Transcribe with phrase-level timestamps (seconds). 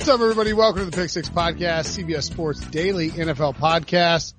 [0.00, 0.54] What's up, everybody?
[0.54, 4.32] Welcome to the Pick Six Podcast, CBS Sports Daily NFL Podcast.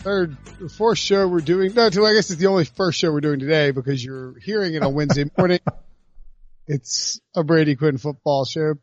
[0.00, 0.36] Third,
[0.76, 1.72] fourth show we're doing.
[1.72, 4.82] No, I guess it's the only first show we're doing today because you're hearing it
[4.82, 5.60] on Wednesday morning.
[6.66, 8.74] It's a Brady Quinn football show.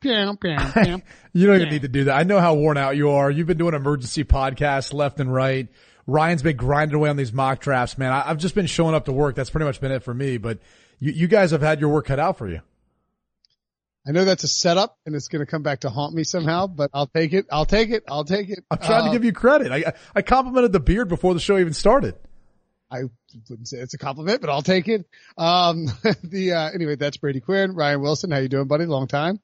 [1.33, 2.17] you don't even need to do that.
[2.17, 3.31] I know how worn out you are.
[3.31, 5.69] You've been doing emergency podcasts left and right.
[6.05, 8.11] Ryan's been grinding away on these mock drafts, man.
[8.11, 9.35] I, have just been showing up to work.
[9.35, 10.37] That's pretty much been it for me.
[10.37, 10.59] But
[10.99, 12.61] you, you guys have had your work cut out for you.
[14.07, 16.67] I know that's a setup and it's going to come back to haunt me somehow,
[16.67, 17.45] but I'll take it.
[17.51, 18.03] I'll take it.
[18.07, 18.63] I'll take it.
[18.71, 19.71] I'm trying to give you credit.
[19.71, 22.15] I, I complimented the beard before the show even started.
[22.91, 23.03] I
[23.49, 25.05] wouldn't say it's a compliment, but I'll take it.
[25.37, 25.85] Um,
[26.23, 27.75] the, uh, anyway, that's Brady Quinn.
[27.75, 28.31] Ryan Wilson.
[28.31, 28.85] How you doing, buddy?
[28.85, 29.39] Long time.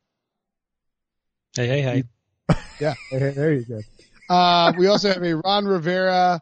[1.55, 2.03] Hey, hey, hey.
[2.79, 2.95] yeah.
[3.09, 3.81] Hey, there you go.
[4.29, 6.41] Uh, we also have a Ron Rivera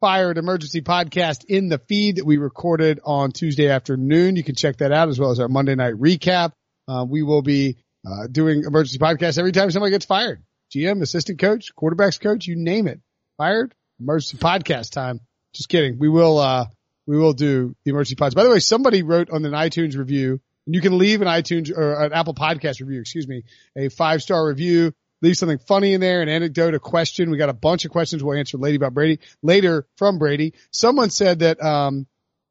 [0.00, 4.36] fired emergency podcast in the feed that we recorded on Tuesday afternoon.
[4.36, 6.52] You can check that out as well as our Monday night recap.
[6.88, 10.42] Uh, we will be uh, doing emergency podcasts every time somebody gets fired.
[10.74, 13.00] GM, assistant coach, quarterbacks coach, you name it.
[13.36, 15.20] Fired, emergency podcast time.
[15.54, 15.98] Just kidding.
[15.98, 16.66] We will, uh,
[17.06, 18.34] we will do the emergency pods.
[18.34, 21.70] By the way, somebody wrote on an iTunes review, and you can leave an iTunes
[21.74, 23.44] or an Apple podcast review, excuse me,
[23.76, 24.92] a five star review.
[25.20, 27.30] Leave something funny in there, an anecdote, a question.
[27.30, 30.54] We got a bunch of questions we'll answer Lady about Brady, later from Brady.
[30.70, 32.06] Someone said that, um,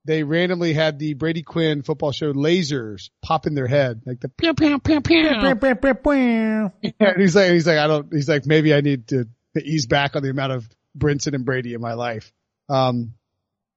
[0.08, 4.30] they randomly had the Brady Quinn football show lasers pop in their head, like the
[4.30, 5.56] pew pew pew pew.
[5.56, 9.26] pew pew And he's like, he's like, I don't, he's like, maybe I need to,
[9.56, 12.32] to ease back on the amount of Brinson and Brady in my life.
[12.70, 13.14] Um,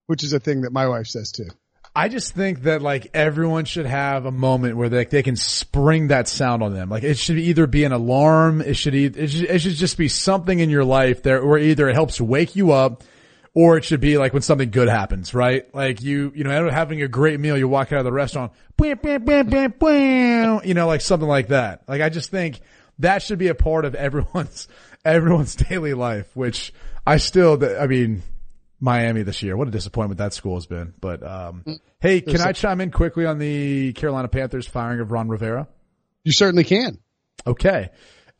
[0.06, 1.48] which is a thing that my wife says too.
[1.94, 6.08] I just think that like everyone should have a moment where they, they can spring
[6.08, 6.88] that sound on them.
[6.88, 10.06] Like it should either be an alarm, it should, it should, it should just be
[10.06, 13.02] something in your life there where either it helps wake you up
[13.54, 15.72] or it should be like when something good happens, right?
[15.74, 18.52] Like you, you know, having a great meal, you walk out of the restaurant,
[20.64, 21.82] you know, like something like that.
[21.88, 22.60] Like I just think
[23.00, 24.68] that should be a part of everyone's,
[25.04, 26.72] everyone's daily life, which
[27.06, 28.22] I still, I mean,
[28.78, 29.56] Miami this year.
[29.56, 30.94] What a disappointment that school has been.
[31.00, 31.64] But, um,
[32.00, 35.68] hey, can I chime in quickly on the Carolina Panthers firing of Ron Rivera?
[36.24, 36.98] You certainly can.
[37.46, 37.90] Okay.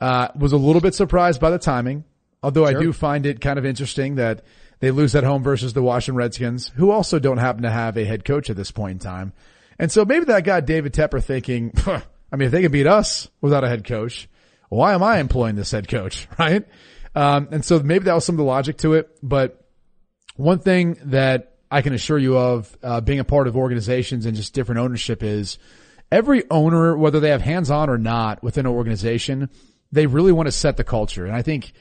[0.01, 2.05] Uh, was a little bit surprised by the timing,
[2.43, 2.79] although sure.
[2.79, 4.45] I do find it kind of interesting that
[4.81, 8.05] they lose at home versus the Washington Redskins, who also don't happen to have a
[8.05, 9.33] head coach at this point in time.
[9.79, 13.29] And so maybe that got David Tepper thinking, I mean, if they can beat us
[13.41, 14.29] without a head coach,
[14.69, 16.27] why am I employing this head coach?
[16.39, 16.67] Right.
[17.15, 19.11] Um, and so maybe that was some of the logic to it.
[19.21, 19.67] But
[20.37, 24.37] one thing that I can assure you of, uh, being a part of organizations and
[24.37, 25.59] just different ownership is
[26.13, 29.51] every owner, whether they have hands on or not within an organization,
[29.91, 31.27] they really want to set the culture.
[31.27, 31.73] And I think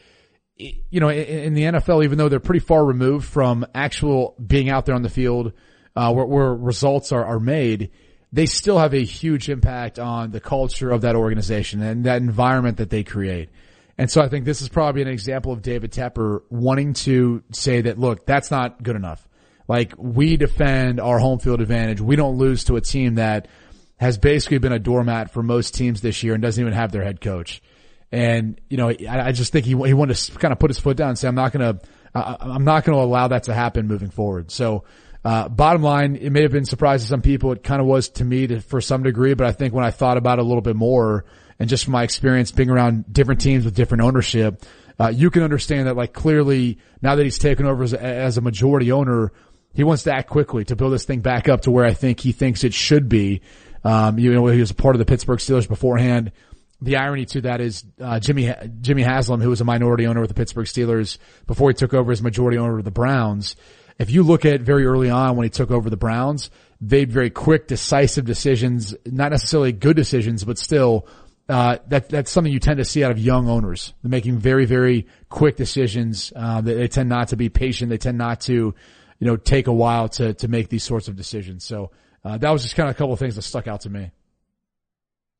[0.59, 4.85] you know, in, the NFL, even though they're pretty far removed from actual being out
[4.85, 5.53] there on the field,
[5.95, 7.91] uh, where, where results are, are made,
[8.31, 12.77] they still have a huge impact on the culture of that organization and that environment
[12.77, 13.49] that they create.
[13.97, 17.81] And so I think this is probably an example of David Tepper wanting to say
[17.81, 19.27] that, look, that's not good enough.
[19.67, 22.01] Like we defend our home field advantage.
[22.01, 23.47] We don't lose to a team that
[23.97, 27.03] has basically been a doormat for most teams this year and doesn't even have their
[27.03, 27.61] head coach.
[28.11, 30.79] And, you know, I, I just think he, he wanted to kind of put his
[30.79, 33.53] foot down and say, I'm not going to, I'm not going to allow that to
[33.53, 34.51] happen moving forward.
[34.51, 34.83] So,
[35.23, 37.51] uh, bottom line, it may have been surprising to some people.
[37.51, 39.91] It kind of was to me to, for some degree, but I think when I
[39.91, 41.25] thought about it a little bit more
[41.59, 44.63] and just from my experience being around different teams with different ownership,
[44.97, 48.37] uh, you can understand that like clearly now that he's taken over as a, as
[48.37, 49.31] a majority owner,
[49.73, 52.21] he wants to act quickly to build this thing back up to where I think
[52.21, 53.41] he thinks it should be.
[53.83, 56.31] Um, you know, he was a part of the Pittsburgh Steelers beforehand
[56.81, 60.29] the irony to that is uh, Jimmy Jimmy Haslam, who was a minority owner with
[60.29, 63.55] the Pittsburgh Steelers before he took over as majority owner of the Browns.
[63.97, 67.11] If you look at very early on when he took over the Browns, they made
[67.11, 71.05] very quick, decisive decisions, not necessarily good decisions, but still,
[71.49, 73.93] uh, that that's something you tend to see out of young owners.
[74.01, 76.31] They're making very very quick decisions.
[76.33, 77.89] Uh, they, they tend not to be patient.
[77.89, 81.17] They tend not to, you know, take a while to to make these sorts of
[81.17, 81.65] decisions.
[81.65, 81.91] So
[82.23, 84.11] uh, that was just kind of a couple of things that stuck out to me.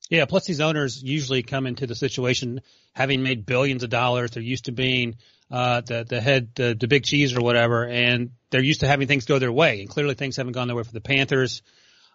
[0.10, 2.62] Yeah, plus these owners usually come into the situation
[2.94, 4.32] having made billions of dollars.
[4.32, 5.18] They're used to being
[5.52, 9.08] uh, the the head, the, the big cheese or whatever, and they're used to having
[9.08, 9.82] things go their way.
[9.82, 11.62] And clearly, things haven't gone their way for the Panthers.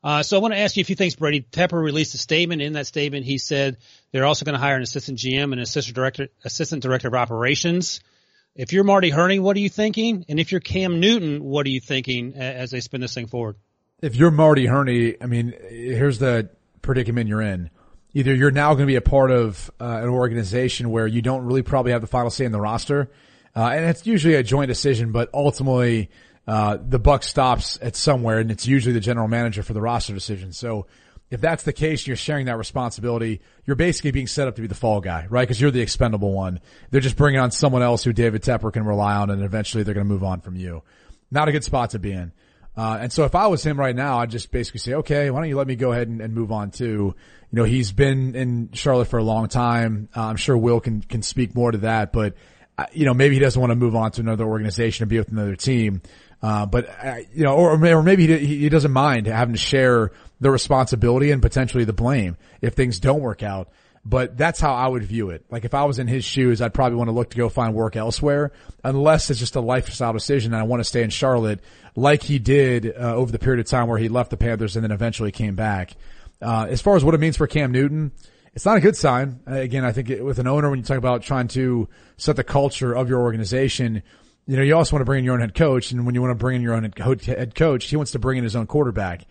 [0.03, 1.41] Uh, so I want to ask you a few things, Brady.
[1.41, 2.61] Tepper released a statement.
[2.61, 3.79] In that statement, he said
[4.13, 8.01] they're also going to hire an assistant GM and assistant director, assistant director of operations.
[8.57, 10.27] If you're Marty Hurney, what are you thinking?
[10.29, 13.57] And if you're Cam Newton, what are you thinking as they spin this thing forward?
[14.03, 16.51] If you're Marty Hurney, I mean, here's the
[16.83, 17.71] predicament you're in
[18.15, 21.45] either you're now going to be a part of uh, an organization where you don't
[21.45, 23.11] really probably have the final say in the roster,
[23.55, 26.11] uh, and it's usually a joint decision, but ultimately
[26.47, 30.15] uh, the buck stops at somewhere, and it's usually the general manager for the roster
[30.15, 30.53] decision.
[30.53, 30.87] So
[31.31, 33.41] if that's the case, you're sharing that responsibility.
[33.65, 35.43] You're basically being set up to be the fall guy, right?
[35.43, 36.61] Because you're the expendable one.
[36.91, 39.95] They're just bringing on someone else who David Tepper can rely on, and eventually they're
[39.95, 40.83] going to move on from you.
[41.31, 42.33] Not a good spot to be in.
[42.77, 45.41] Uh, and so if I was him right now, I'd just basically say, okay, why
[45.41, 47.15] don't you let me go ahead and, and move on too?
[47.55, 50.09] You know, he's been in Charlotte for a long time.
[50.17, 52.35] Uh, I'm sure Will can, can speak more to that, but,
[52.77, 55.19] uh, you know, maybe he doesn't want to move on to another organization and be
[55.19, 56.03] with another team.
[56.43, 60.11] Uh, but, uh, you know, or, or maybe he, he doesn't mind having to share
[60.41, 63.69] the responsibility and potentially the blame if things don't work out.
[64.05, 65.45] But that's how I would view it.
[65.49, 67.73] Like if I was in his shoes, I'd probably want to look to go find
[67.73, 68.51] work elsewhere
[68.83, 71.61] unless it's just a lifestyle decision and I want to stay in Charlotte
[71.95, 74.83] like he did uh, over the period of time where he left the Panthers and
[74.83, 75.95] then eventually came back.
[76.45, 78.13] Uh, as far as what it means for Cam Newton,
[78.53, 79.41] it's not a good sign.
[79.51, 81.89] Uh, again, I think it, with an owner, when you talk about trying to
[82.19, 84.03] set the culture of your organization,
[84.47, 85.91] you know, you also want to bring in your own head coach.
[85.91, 88.39] And when you want to bring in your own head coach, he wants to bring
[88.39, 89.27] in his own quarterback.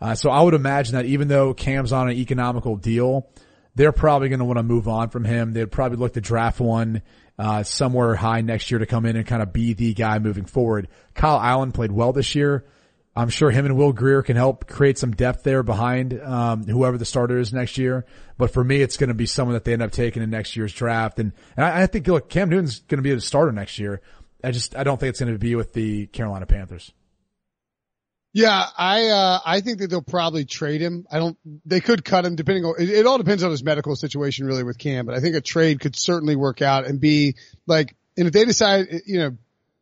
[0.00, 3.28] Uh, so I would imagine that even though Cam's on an economical deal,
[3.74, 5.54] they're probably going to want to move on from him.
[5.54, 7.02] They'd probably look to draft one
[7.38, 10.44] uh, somewhere high next year to come in and kind of be the guy moving
[10.44, 10.88] forward.
[11.14, 12.64] Kyle Allen played well this year.
[13.18, 16.96] I'm sure him and Will Grier can help create some depth there behind um, whoever
[16.96, 18.06] the starter is next year.
[18.36, 20.54] But for me, it's going to be someone that they end up taking in next
[20.54, 21.18] year's draft.
[21.18, 24.02] And, and I, I think look, Cam Newton's going to be the starter next year.
[24.44, 26.92] I just I don't think it's going to be with the Carolina Panthers.
[28.32, 31.04] Yeah, I uh, I think that they'll probably trade him.
[31.10, 31.36] I don't.
[31.66, 32.76] They could cut him depending on.
[32.78, 35.06] It, it, all depends on his medical situation, really, with Cam.
[35.06, 37.34] But I think a trade could certainly work out and be
[37.66, 37.96] like.
[38.16, 39.36] And if they decide, you know,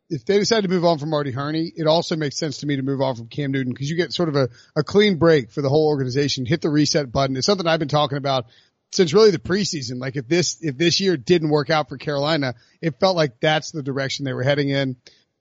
[0.09, 2.77] if they decide to move on from Marty Hurney, it also makes sense to me
[2.77, 5.51] to move on from Cam Newton because you get sort of a, a clean break
[5.51, 6.45] for the whole organization.
[6.45, 7.35] Hit the reset button.
[7.35, 8.45] It's something I've been talking about
[8.91, 9.99] since really the preseason.
[9.99, 13.71] Like if this if this year didn't work out for Carolina, it felt like that's
[13.71, 14.95] the direction they were heading in.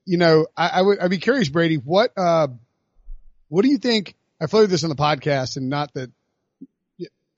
[0.05, 2.49] You know, I, I would I'd be curious, Brady, what uh
[3.49, 4.15] what do you think?
[4.41, 6.11] I floated this on the podcast and not that,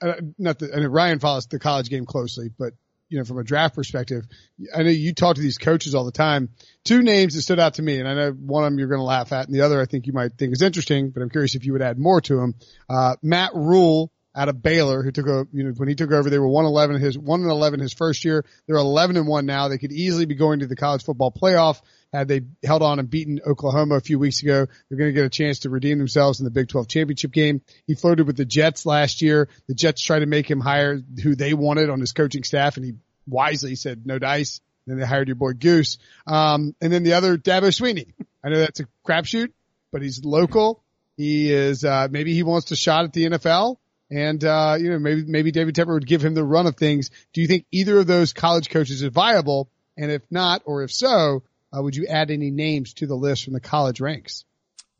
[0.01, 2.73] uh, not that, Ryan follows the college game closely, but
[3.09, 4.27] you know, from a draft perspective,
[4.75, 6.51] I know you talk to these coaches all the time.
[6.85, 9.01] Two names that stood out to me, and I know one of them you're going
[9.01, 11.31] to laugh at, and the other I think you might think is interesting, but I'm
[11.31, 12.55] curious if you would add more to them.
[12.89, 16.31] Uh, Matt Rhule out of Baylor, who took a, you know, when he took over,
[16.31, 18.45] they were 111 his, 1 and 11 his first year.
[18.67, 19.67] They're 11 and 1 now.
[19.67, 21.81] They could easily be going to the college football playoff
[22.13, 24.67] had they held on and beaten Oklahoma a few weeks ago.
[24.89, 27.63] They're going to get a chance to redeem themselves in the Big 12 championship game.
[27.89, 29.49] He flirted with the Jets last year.
[29.67, 32.87] The Jets tried to make him hire who they wanted on his coaching staff and
[32.87, 32.93] he
[33.27, 34.61] wisely said no dice.
[34.87, 35.99] Then they hired your boy Goose.
[36.29, 38.13] Um, and then the other Dabo Swinney.
[38.43, 39.53] I know that's a crapshoot,
[39.91, 40.85] but he's local.
[41.17, 43.79] He is, uh, maybe he wants to shot at the NFL.
[44.11, 47.11] And, uh, you know, maybe, maybe David Tepper would give him the run of things.
[47.33, 49.71] Do you think either of those college coaches is viable?
[49.97, 51.43] And if not, or if so,
[51.77, 54.45] uh, would you add any names to the list from the college ranks?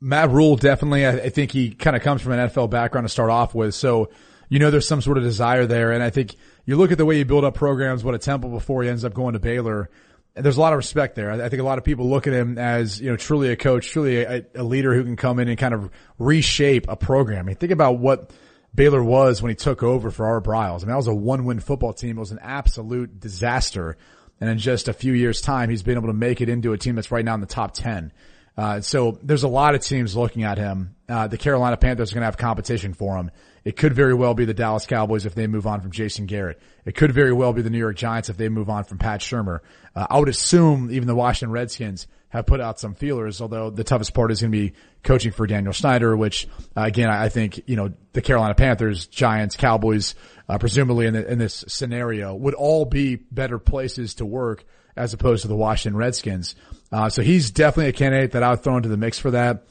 [0.01, 1.05] Matt Rhule definitely.
[1.05, 3.75] I, I think he kind of comes from an NFL background to start off with,
[3.75, 4.09] so
[4.47, 5.91] you know there's some sort of desire there.
[5.91, 6.35] And I think
[6.65, 9.03] you look at the way you build up programs, what a Temple before he ends
[9.03, 9.89] up going to Baylor.
[10.35, 11.31] There's a lot of respect there.
[11.31, 13.89] I think a lot of people look at him as, you know, truly a coach,
[13.89, 17.39] truly a, a leader who can come in and kind of reshape a program.
[17.39, 18.31] I mean, think about what
[18.73, 20.77] Baylor was when he took over for Art Briles.
[20.77, 22.17] I mean, that was a one-win football team.
[22.17, 23.97] It was an absolute disaster.
[24.39, 26.77] And in just a few years time, he's been able to make it into a
[26.77, 28.13] team that's right now in the top 10.
[28.57, 30.95] Uh, so there's a lot of teams looking at him.
[31.07, 33.31] Uh, the Carolina Panthers are going to have competition for him.
[33.63, 36.61] It could very well be the Dallas Cowboys if they move on from Jason Garrett.
[36.85, 39.21] It could very well be the New York Giants if they move on from Pat
[39.21, 39.59] Shurmur.
[39.95, 43.83] Uh, I would assume even the Washington Redskins have put out some feelers, although the
[43.83, 47.61] toughest part is going to be coaching for Daniel Snyder, which uh, again, I think,
[47.65, 50.15] you know, the Carolina Panthers, Giants, Cowboys,
[50.47, 54.63] uh, presumably in, the, in this scenario would all be better places to work
[54.95, 56.55] as opposed to the Washington Redskins.
[56.91, 59.65] Uh, so he's definitely a candidate that I would throw into the mix for that.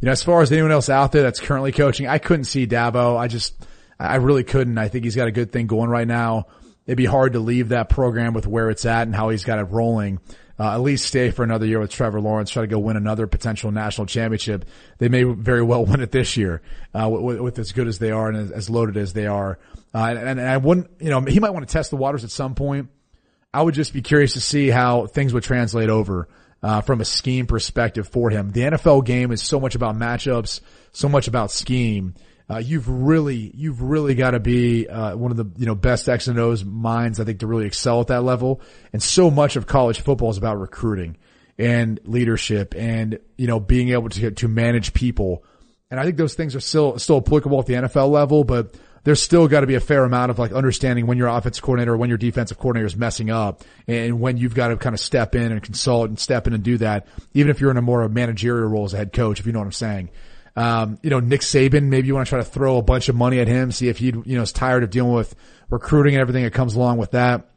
[0.00, 2.66] You know, as far as anyone else out there that's currently coaching, I couldn't see
[2.66, 3.16] Dabo.
[3.16, 3.54] I just,
[3.98, 4.78] I really couldn't.
[4.78, 6.46] I think he's got a good thing going right now.
[6.86, 9.58] It'd be hard to leave that program with where it's at and how he's got
[9.58, 10.20] it rolling
[10.58, 13.26] uh, at least stay for another year with Trevor Lawrence, try to go win another
[13.26, 14.64] potential national championship.
[14.98, 16.62] They may very well win it this year,
[16.94, 19.58] uh, with, with, as good as they are and as, loaded as they are.
[19.94, 22.30] Uh, and, and I wouldn't, you know, he might want to test the waters at
[22.30, 22.88] some point.
[23.52, 26.28] I would just be curious to see how things would translate over.
[26.62, 28.50] Uh, from a scheme perspective for him.
[28.50, 30.60] The NFL game is so much about matchups,
[30.92, 32.14] so much about scheme
[32.48, 36.08] uh, you've really, you've really got to be uh, one of the you know best
[36.08, 38.60] X and O's minds, I think, to really excel at that level.
[38.92, 41.16] And so much of college football is about recruiting
[41.58, 45.42] and leadership, and you know being able to to manage people.
[45.90, 49.22] And I think those things are still still applicable at the NFL level, but there's
[49.22, 51.96] still got to be a fair amount of like understanding when your offensive coordinator or
[51.96, 55.34] when your defensive coordinator is messing up and when you've got to kind of step
[55.34, 58.08] in and consult and step in and do that, even if you're in a more
[58.08, 60.10] managerial role as a head coach, if you know what I'm saying.
[60.56, 63.16] Um, you know, Nick Saban, maybe you want to try to throw a bunch of
[63.16, 65.34] money at him, see if he, you know, is tired of dealing with
[65.68, 67.48] recruiting and everything that comes along with that.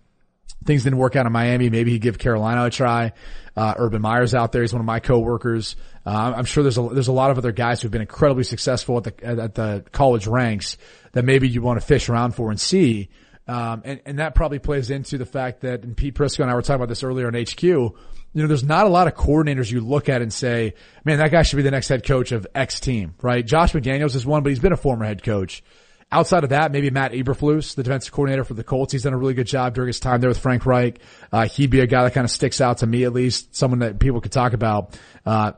[0.66, 1.70] Things didn't work out in Miami.
[1.70, 3.13] Maybe he'd give Carolina a try.
[3.56, 4.63] Uh, Urban Meyer's out there.
[4.63, 5.75] He's one of my coworkers.
[6.06, 8.98] Uh, I'm sure there's a, there's a lot of other guys who've been incredibly successful
[8.98, 10.77] at the, at the college ranks
[11.12, 13.10] that maybe you want to fish around for and see.
[13.48, 16.56] Um, and, and that probably plays into the fact that, and Pete Prisco and I
[16.56, 17.96] were talking about this earlier on HQ,
[18.38, 21.32] you know, there's not a lot of coordinators you look at and say, man, that
[21.32, 23.44] guy should be the next head coach of X team, right?
[23.44, 25.63] Josh McDaniels is one, but he's been a former head coach.
[26.12, 28.91] Outside of that, maybe Matt Eberflus, the defensive coordinator for the Colts.
[28.91, 31.00] He's done a really good job during his time there with Frank Reich.
[31.32, 33.79] Uh, he'd be a guy that kind of sticks out to me at least, someone
[33.79, 34.96] that people could talk about.
[35.25, 35.53] Uh,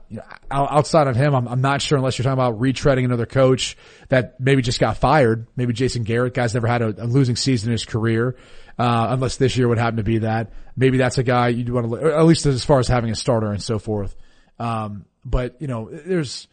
[0.49, 3.75] outside of him, I'm, I'm, not sure unless you're talking about retreading another coach
[4.07, 5.47] that maybe just got fired.
[5.57, 8.37] Maybe Jason Garrett, guy's never had a, a losing season in his career.
[8.79, 10.53] Uh, unless this year would happen to be that.
[10.77, 13.51] Maybe that's a guy you'd want to, at least as far as having a starter
[13.51, 14.15] and so forth.
[14.57, 16.47] Um, but you know, there's,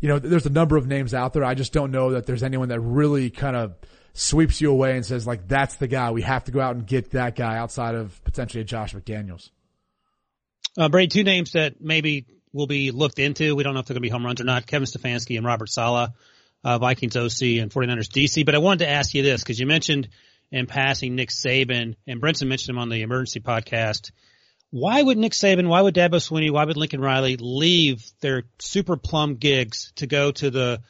[0.00, 1.44] you know, there's a number of names out there.
[1.44, 3.76] I just don't know that there's anyone that really kind of
[4.12, 6.10] sweeps you away and says like, that's the guy.
[6.10, 9.50] We have to go out and get that guy outside of potentially Josh McDaniels.
[10.76, 13.54] Uh, Brady, two names that maybe will be looked into.
[13.54, 14.66] We don't know if they're going to be home runs or not.
[14.66, 16.10] Kevin Stefanski and Robert Saleh,
[16.64, 18.44] uh, Vikings OC and 49ers DC.
[18.44, 20.08] But I wanted to ask you this because you mentioned
[20.50, 24.10] in passing Nick Saban and Brinson mentioned him on the emergency podcast
[24.70, 28.96] why would Nick Saban, why would Dabo Swinney, why would Lincoln Riley leave their super
[28.96, 30.82] plum gigs to go to the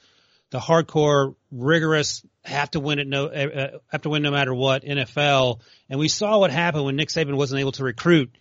[0.51, 4.83] the hardcore, rigorous, have to win it no, uh, have to win no matter what
[4.83, 5.61] NFL?
[5.91, 8.35] And we saw what happened when Nick Saban wasn't able to recruit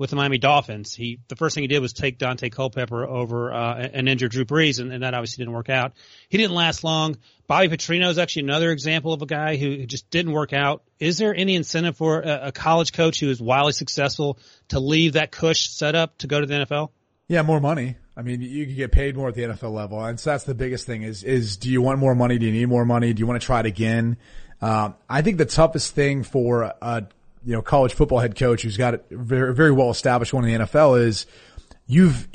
[0.00, 0.94] with the Miami Dolphins.
[0.94, 4.46] He the first thing he did was take Daunte Culpepper over uh, an injured Drew
[4.46, 5.92] Brees, and, and, that obviously didn't work out.
[6.30, 7.18] He didn't last long.
[7.46, 10.82] Bobby Petrino is actually another example of a guy who just didn't work out.
[10.98, 14.38] Is there any incentive for a, a college coach who is wildly successful
[14.68, 16.88] to leave that cush setup to go to the NFL?
[17.28, 17.96] Yeah, more money.
[18.16, 20.54] I mean, you can get paid more at the NFL level, and so that's the
[20.54, 21.02] biggest thing.
[21.02, 22.38] Is is do you want more money?
[22.38, 23.12] Do you need more money?
[23.12, 24.16] Do you want to try it again?
[24.62, 27.08] Um, I think the toughest thing for a
[27.44, 30.58] you know, college football head coach who's got it very, very well established one in
[30.58, 31.26] the NFL is
[31.86, 32.28] you've,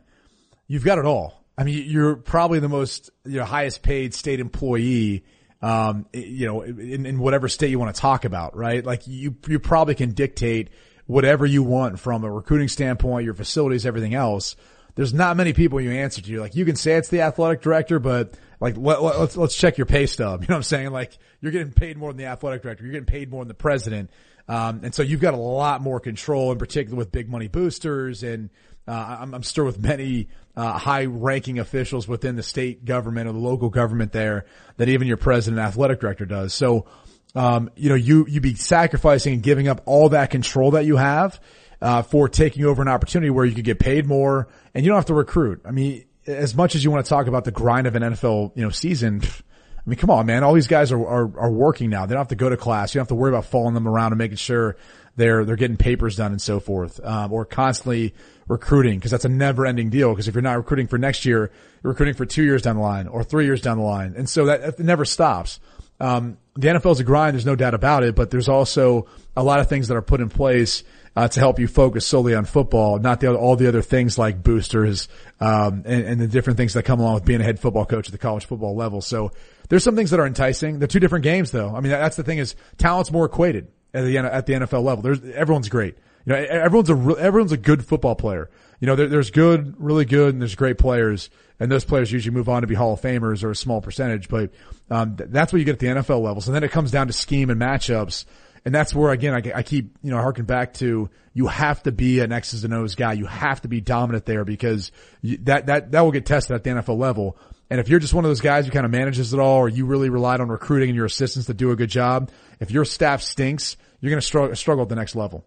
[0.66, 1.44] you've got it all.
[1.56, 5.24] I mean, you're probably the most, you know, highest paid state employee,
[5.60, 8.84] um, you know, in, in whatever state you want to talk about, right?
[8.84, 10.70] Like you, you probably can dictate
[11.06, 14.54] whatever you want from a recruiting standpoint, your facilities, everything else.
[14.94, 16.40] There's not many people you answer to.
[16.40, 19.86] Like you can say it's the athletic director, but like let, let's, let's check your
[19.86, 20.42] pay stub.
[20.42, 20.90] You know what I'm saying?
[20.90, 22.84] Like you're getting paid more than the athletic director.
[22.84, 24.10] You're getting paid more than the president.
[24.48, 28.22] Um, and so you've got a lot more control in particular with big money boosters
[28.22, 28.50] and,
[28.86, 33.32] uh, I'm, I'm sure with many, uh, high ranking officials within the state government or
[33.32, 34.46] the local government there
[34.78, 36.54] that even your president athletic director does.
[36.54, 36.86] So,
[37.34, 40.96] um, you know, you, you'd be sacrificing and giving up all that control that you
[40.96, 41.38] have,
[41.80, 44.96] uh, for taking over an opportunity where you could get paid more and you don't
[44.96, 45.60] have to recruit.
[45.64, 48.52] I mean, as much as you want to talk about the grind of an NFL,
[48.56, 49.22] you know, season,
[49.88, 50.44] I mean, come on, man.
[50.44, 52.04] All these guys are, are, are working now.
[52.04, 52.94] They don't have to go to class.
[52.94, 54.76] You don't have to worry about following them around and making sure
[55.16, 57.02] they're, they're getting papers done and so forth.
[57.02, 58.12] Um, or constantly
[58.48, 60.10] recruiting because that's a never ending deal.
[60.10, 61.50] Because if you're not recruiting for next year,
[61.82, 64.12] you're recruiting for two years down the line or three years down the line.
[64.14, 65.58] And so that, that never stops.
[66.00, 67.32] Um, the NFL is a grind.
[67.32, 70.20] There's no doubt about it, but there's also a lot of things that are put
[70.20, 70.84] in place
[71.18, 74.40] uh, to help you focus solely on football, not the all the other things like
[74.40, 75.08] boosters
[75.40, 78.06] um, and, and, the different things that come along with being a head football coach
[78.06, 79.00] at the college football level.
[79.00, 79.32] So
[79.68, 80.78] there's some things that are enticing.
[80.78, 81.74] They're two different games, though.
[81.74, 85.02] I mean, that's the thing is talent's more equated at the at the NFL level.
[85.02, 85.98] There's everyone's great.
[86.24, 88.48] You know, everyone's a everyone's a good football player.
[88.78, 92.36] You know, there, there's good, really good, and there's great players, and those players usually
[92.36, 94.28] move on to be Hall of Famers or a small percentage.
[94.28, 94.52] But
[94.88, 96.42] um, that's what you get at the NFL level.
[96.42, 98.24] So then it comes down to scheme and matchups.
[98.68, 101.90] And that's where again, I, I keep, you know, harking back to you have to
[101.90, 103.14] be an X's and O's guy.
[103.14, 106.64] You have to be dominant there because you, that, that, that will get tested at
[106.64, 107.38] the NFL level.
[107.70, 109.70] And if you're just one of those guys who kind of manages it all or
[109.70, 112.84] you really relied on recruiting and your assistants to do a good job, if your
[112.84, 115.46] staff stinks, you're going to struggle, struggle at the next level.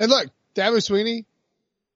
[0.00, 1.24] And look, Dabo Swinney,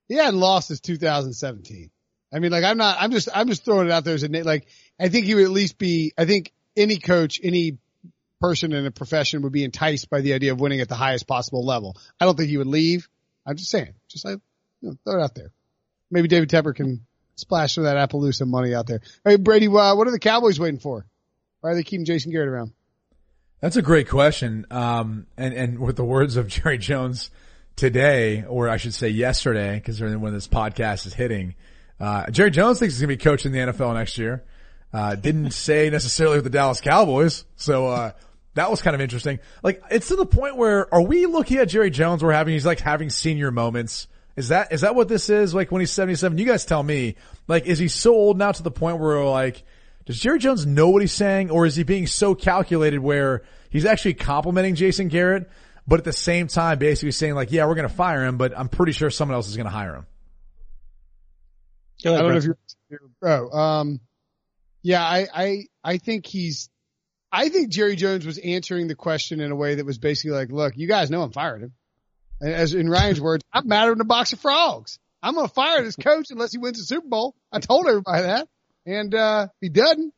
[0.07, 1.91] he hadn't lost since 2017.
[2.33, 4.29] I mean, like I'm not, I'm just, I'm just throwing it out there as a,
[4.29, 4.69] like,
[5.01, 7.79] I think he would at least be, I think any coach, any
[8.43, 11.29] person in a profession would be enticed by the idea of winning at the highest
[11.29, 11.97] possible level.
[12.21, 13.09] I don't think he would leave.
[13.47, 14.41] I'm just saying, just like,
[14.81, 15.53] you know, throw it out there.
[16.11, 17.07] Maybe David Tepper can
[17.37, 19.01] splash some of that Appaloosa money out there.
[19.25, 21.07] Hey, Brady, uh, what are the Cowboys waiting for?
[21.61, 22.73] Why are they keeping Jason Garrett around?
[23.61, 24.67] That's a great question.
[24.73, 27.31] Um, and, and with the words of Jerry Jones
[27.77, 31.55] today, or I should say yesterday, because when this podcast is hitting,
[32.01, 34.43] uh, Jerry Jones thinks he's going to be coaching the NFL next year.
[34.93, 37.45] Uh, didn't say necessarily with the Dallas Cowboys.
[37.55, 38.13] So, uh,
[38.55, 39.41] that was kind of interesting.
[39.63, 42.23] Like, it's to the point where are we looking at Jerry Jones?
[42.23, 45.55] We're having, he's like having senior moments Is that, is that what this is?
[45.55, 47.17] Like when he's 77, you guys tell me,
[47.49, 49.63] like, is he so old now to the point where like,
[50.07, 53.85] does Jerry Jones know what he's saying or is he being so calculated where he's
[53.85, 55.51] actually complimenting Jason Garrett,
[55.87, 58.57] but at the same time basically saying like, yeah, we're going to fire him, but
[58.57, 60.07] I'm pretty sure someone else is going to hire him.
[62.05, 62.59] Ahead, I don't know if you're,
[63.23, 64.01] oh, um,
[64.83, 66.69] yeah, I, I, I think he's,
[67.33, 70.53] I think Jerry Jones was answering the question in a way that was basically like,
[70.53, 71.73] look, you guys know I'm fired him.
[72.41, 74.99] And as in Ryan's words, I'm madder than a box of frogs.
[75.23, 77.35] I'm going to fire this coach unless he wins the Super Bowl.
[77.51, 78.49] I told everybody that.
[78.85, 80.13] And, uh, he doesn't.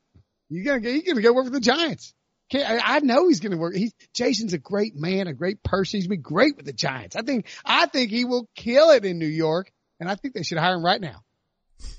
[0.49, 2.15] You're going to get, he's going to go work for the Giants.
[2.53, 3.75] I, I know he's going to work.
[3.75, 5.99] He's, Jason's a great man, a great person.
[5.99, 7.17] He's been great with the Giants.
[7.17, 9.71] I think, I think he will kill it in New York.
[10.01, 11.23] And I think they should hire him right now.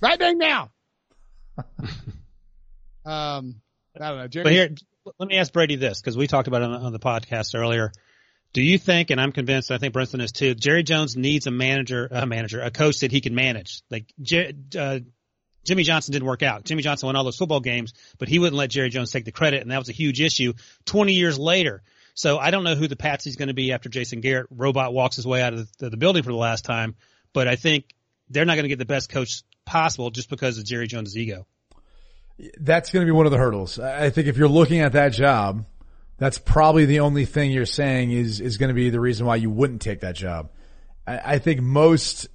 [0.02, 0.72] Right dang now.
[3.06, 3.62] um,
[3.96, 4.28] I don't know.
[4.28, 4.70] Jerry, but here,
[5.20, 7.92] let me ask Brady this because we talked about it on, on the podcast earlier.
[8.54, 11.52] Do you think, and I'm convinced, I think Brinson is too, Jerry Jones needs a
[11.52, 13.84] manager, a manager, a coach that he can manage.
[13.90, 14.14] Like,
[14.80, 15.00] uh,
[15.66, 16.64] Jimmy Johnson didn't work out.
[16.64, 19.32] Jimmy Johnson won all those football games, but he wouldn't let Jerry Jones take the
[19.32, 20.54] credit, and that was a huge issue
[20.86, 21.84] 20 years later.
[22.14, 25.18] So I don't know who the Patsy's going to be after Jason Garrett robot walks
[25.18, 26.96] his way out of the, the building for the last time,
[27.34, 27.94] but I think
[28.30, 31.46] they're not going to get the best coach possible just because of Jerry Jones' ego.
[32.60, 33.80] That's going to be one of the hurdles.
[33.80, 35.66] I think if you're looking at that job,
[36.18, 39.38] that's probably the only thing you're saying is, is going to be the reason why
[39.38, 40.50] you wouldn't take that job.
[41.08, 42.28] I, I think most,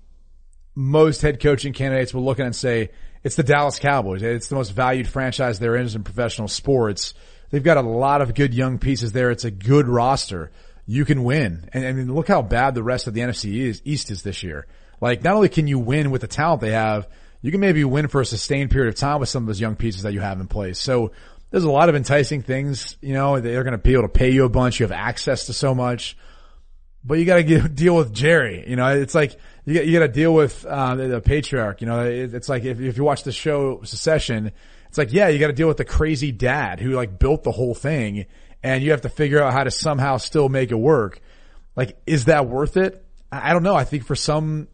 [0.74, 2.90] most head coaching candidates will look at it and say,
[3.22, 4.22] it's the Dallas Cowboys.
[4.22, 7.14] It's the most valued franchise there is in professional sports.
[7.50, 9.30] They've got a lot of good young pieces there.
[9.30, 10.50] It's a good roster.
[10.86, 11.68] You can win.
[11.72, 14.42] And I mean, look how bad the rest of the NFC is, East is this
[14.42, 14.66] year.
[15.00, 17.08] Like, not only can you win with the talent they have,
[17.42, 19.76] you can maybe win for a sustained period of time with some of those young
[19.76, 20.78] pieces that you have in place.
[20.78, 21.12] So
[21.50, 24.30] there's a lot of enticing things, you know, they're going to be able to pay
[24.30, 24.78] you a bunch.
[24.78, 26.16] You have access to so much,
[27.04, 28.64] but you got to deal with Jerry.
[28.68, 31.80] You know, it's like you got, you got to deal with, uh, the, the, patriarch.
[31.80, 34.52] You know, it, it's like if, if you watch the show Succession,
[34.88, 37.52] it's like, yeah, you got to deal with the crazy dad who like built the
[37.52, 38.26] whole thing
[38.62, 41.20] and you have to figure out how to somehow still make it work.
[41.74, 43.04] Like, is that worth it?
[43.32, 43.74] I don't know.
[43.74, 44.68] I think for some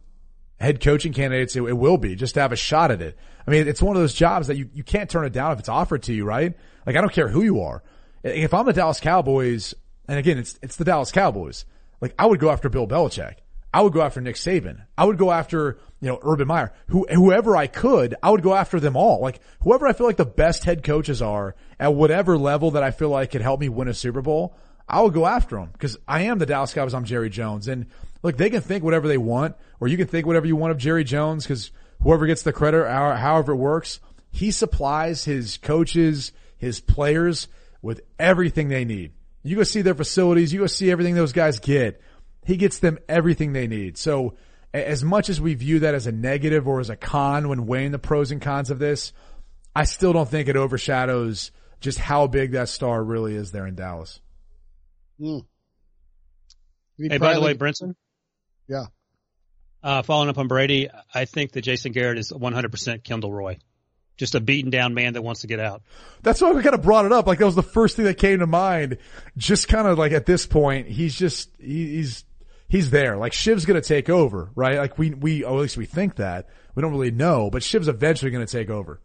[0.59, 3.17] head coaching candidates, it, it, will be just to have a shot at it.
[3.45, 5.59] I mean, it's one of those jobs that you, you can't turn it down if
[5.59, 6.53] it's offered to you, right?
[6.85, 7.83] Like, I don't care who you are.
[8.23, 9.73] If I'm the Dallas Cowboys,
[10.07, 11.65] and again, it's, it's the Dallas Cowboys,
[12.01, 13.35] like I would go after Bill Belichick.
[13.73, 14.85] I would go after Nick Saban.
[14.97, 16.73] I would go after, you know, Urban Meyer.
[16.87, 19.19] Who, whoever I could, I would go after them all.
[19.19, 22.91] Like whoever I feel like the best head coaches are at whatever level that I
[22.91, 24.55] feel like could help me win a Super Bowl,
[24.87, 26.93] I would go after them because I am the Dallas Cowboys.
[26.93, 27.87] I'm Jerry Jones and
[28.27, 30.77] look, they can think whatever they want, or you can think whatever you want of
[30.77, 31.71] Jerry Jones because
[32.03, 37.47] whoever gets the credit, however it works, he supplies his coaches, his players
[37.81, 39.13] with everything they need.
[39.43, 42.01] You go see their facilities, you go see everything those guys get.
[42.45, 43.97] He gets them everything they need.
[43.97, 44.35] So
[44.73, 47.93] as much as we view that as a negative or as a con when weighing
[47.93, 49.13] the pros and cons of this,
[49.73, 53.75] I still don't think it overshadows just how big that star really is there in
[53.75, 54.19] Dallas.
[55.17, 55.45] Mm.
[56.97, 57.95] Hey, by the way, Brinson,
[58.67, 58.85] yeah.
[59.83, 63.59] Uh, following up on Brady, I think that Jason Garrett is 100% Kendall Roy.
[64.17, 65.83] Just a beaten down man that wants to get out.
[66.23, 67.27] That's why we kind of brought it up.
[67.27, 68.97] Like that was the first thing that came to mind.
[69.37, 72.25] Just kind of like at this point, he's just, he's,
[72.67, 73.15] he's there.
[73.17, 74.79] Like Shiv's going to take over, right?
[74.79, 76.49] Like we, we, or at least we think that.
[76.73, 78.99] We don't really know, but Shiv's eventually going to take over.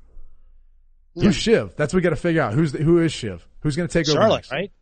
[1.16, 1.24] Mm.
[1.24, 1.76] Who's Shiv?
[1.76, 2.54] That's what we got to figure out.
[2.54, 3.46] Who's, the, who is Shiv?
[3.60, 4.50] Who's going to take Charlotte, over next?
[4.50, 4.72] right?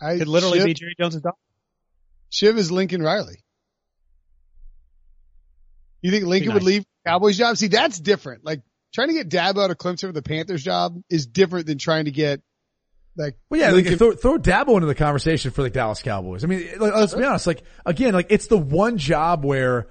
[0.00, 1.34] I, Could literally Shiv, be Jerry Jones' dog.
[2.34, 3.36] Shiv is Lincoln Riley.
[6.02, 6.54] You think Lincoln nice.
[6.54, 7.56] would leave Cowboys job?
[7.56, 8.44] See, that's different.
[8.44, 11.78] Like trying to get Dabo out of Clemson for the Panthers job is different than
[11.78, 12.42] trying to get
[13.16, 13.36] like.
[13.50, 16.42] Well, yeah, like throw, throw Dabo into the conversation for the Dallas Cowboys.
[16.42, 17.46] I mean, like, let's be honest.
[17.46, 19.86] Like again, like it's the one job where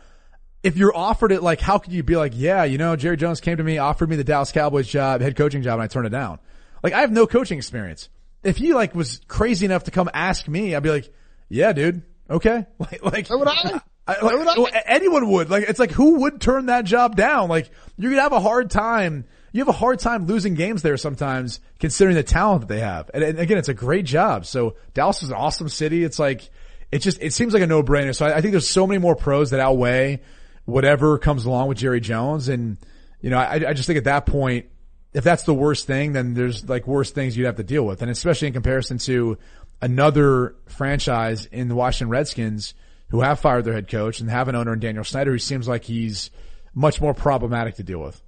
[0.63, 3.39] if you're offered it, like how could you be like, yeah, you know, Jerry Jones
[3.39, 6.08] came to me, offered me the Dallas Cowboys job, head coaching job, and I turned
[6.08, 6.39] it down.
[6.84, 8.10] Like I have no coaching experience.
[8.43, 11.10] If he like was crazy enough to come ask me, I'd be like,
[11.47, 12.65] yeah, dude, okay.
[12.79, 13.81] Like, like, would I.
[14.05, 15.49] Oh, I, like, anyone would.
[15.49, 17.47] Like, it's like, who would turn that job down?
[17.47, 19.25] Like, you're gonna have a hard time.
[19.53, 23.12] You have a hard time losing games there sometimes, considering the talent that they have.
[23.13, 24.45] And, and again, it's a great job.
[24.45, 26.03] So Dallas is an awesome city.
[26.03, 26.49] It's like,
[26.91, 28.15] it just, it seems like a no-brainer.
[28.15, 30.21] So I, I think there's so many more pros that outweigh
[30.65, 32.49] whatever comes along with Jerry Jones.
[32.49, 32.77] And,
[33.21, 34.65] you know, I, I just think at that point,
[35.13, 38.01] if that's the worst thing, then there's like worse things you'd have to deal with.
[38.01, 39.38] And especially in comparison to
[39.83, 42.73] another franchise in the Washington Redskins
[43.09, 45.67] who have fired their head coach and have an owner in Daniel Snyder who seems
[45.67, 46.31] like he's
[46.73, 48.21] much more problematic to deal with.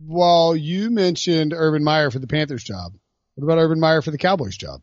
[0.00, 2.94] Well, you mentioned Urban Meyer for the Panthers job.
[3.34, 4.80] What about Urban Meyer for the Cowboys job?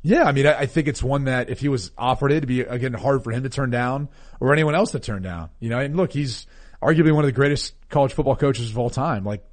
[0.00, 2.48] Yeah, I mean, I, I think it's one that if he was offered it, it'd
[2.48, 5.50] be again hard for him to turn down or anyone else to turn down.
[5.58, 6.46] You know, and look, he's
[6.80, 9.24] arguably one of the greatest college football coaches of all time.
[9.24, 9.44] Like,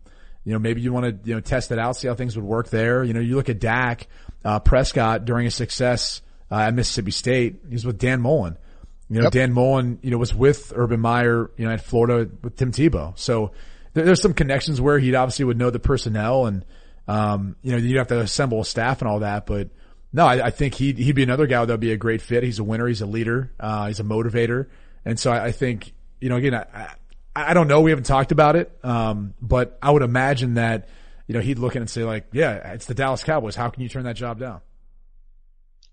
[0.44, 2.46] you know, maybe you want to you know test it out, see how things would
[2.46, 3.04] work there.
[3.04, 4.08] You know, you look at Dak
[4.44, 6.22] uh, Prescott during his success
[6.52, 7.62] uh, at Mississippi State.
[7.70, 8.58] He's with Dan Mullen.
[9.10, 9.34] You know, yep.
[9.34, 13.18] Dan Mullen, you know, was with Urban Meyer, you know, at Florida with Tim Tebow.
[13.18, 13.52] So
[13.94, 16.64] there, there's some connections where he obviously would know the personnel and,
[17.08, 19.70] um, you know, you'd have to assemble a staff and all that, but
[20.14, 22.44] no, I, I think he'd, he'd be another guy that would be a great fit.
[22.44, 22.88] He's a winner.
[22.88, 23.52] He's a leader.
[23.60, 24.68] Uh, he's a motivator.
[25.06, 26.94] And so I, I think, you know, again, I,
[27.48, 27.82] I don't know.
[27.82, 28.72] We haven't talked about it.
[28.84, 30.90] Um, but I would imagine that,
[31.28, 33.56] you know, he'd look in and say like, yeah, it's the Dallas Cowboys.
[33.56, 34.62] How can you turn that job down?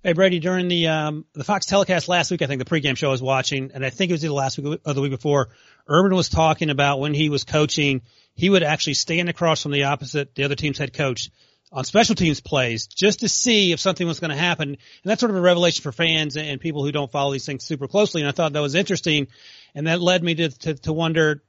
[0.02, 3.08] Hey Brady, during the um, the Fox telecast last week, I think the pregame show
[3.08, 5.48] I was watching, and I think it was either last week or the week before.
[5.88, 8.02] Urban was talking about when he was coaching,
[8.36, 11.30] he would actually stand across from the opposite, the other team's head coach,
[11.72, 14.68] on special teams plays just to see if something was going to happen.
[14.68, 17.64] And that's sort of a revelation for fans and people who don't follow these things
[17.64, 18.20] super closely.
[18.22, 19.28] And I thought that was interesting.
[19.74, 21.42] And that led me to, to, to wonder,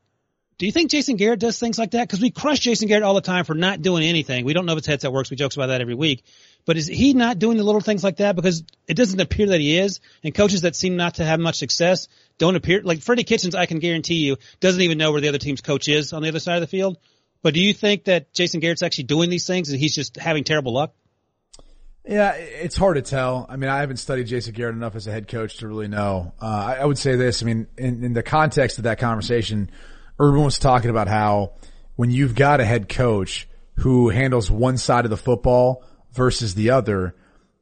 [0.57, 2.07] do you think Jason Garrett does things like that?
[2.07, 4.43] Because we crush Jason Garrett all the time for not doing anything.
[4.43, 5.29] We don't know if his headset works.
[5.29, 6.23] We joke about that every week.
[6.65, 8.35] But is he not doing the little things like that?
[8.35, 9.99] Because it doesn't appear that he is.
[10.23, 12.07] And coaches that seem not to have much success
[12.39, 13.53] don't appear like Freddie Kitchens.
[13.53, 16.29] I can guarantee you doesn't even know where the other team's coach is on the
[16.29, 16.97] other side of the field.
[17.41, 20.43] But do you think that Jason Garrett's actually doing these things and he's just having
[20.43, 20.93] terrible luck?
[22.07, 23.45] Yeah, it's hard to tell.
[23.49, 26.33] I mean, I haven't studied Jason Garrett enough as a head coach to really know.
[26.41, 27.43] Uh, I, would say this.
[27.43, 29.69] I mean, in, in the context of that conversation,
[30.17, 31.53] Urban was talking about how
[31.97, 33.47] when you've got a head coach
[33.79, 37.13] who handles one side of the football versus the other,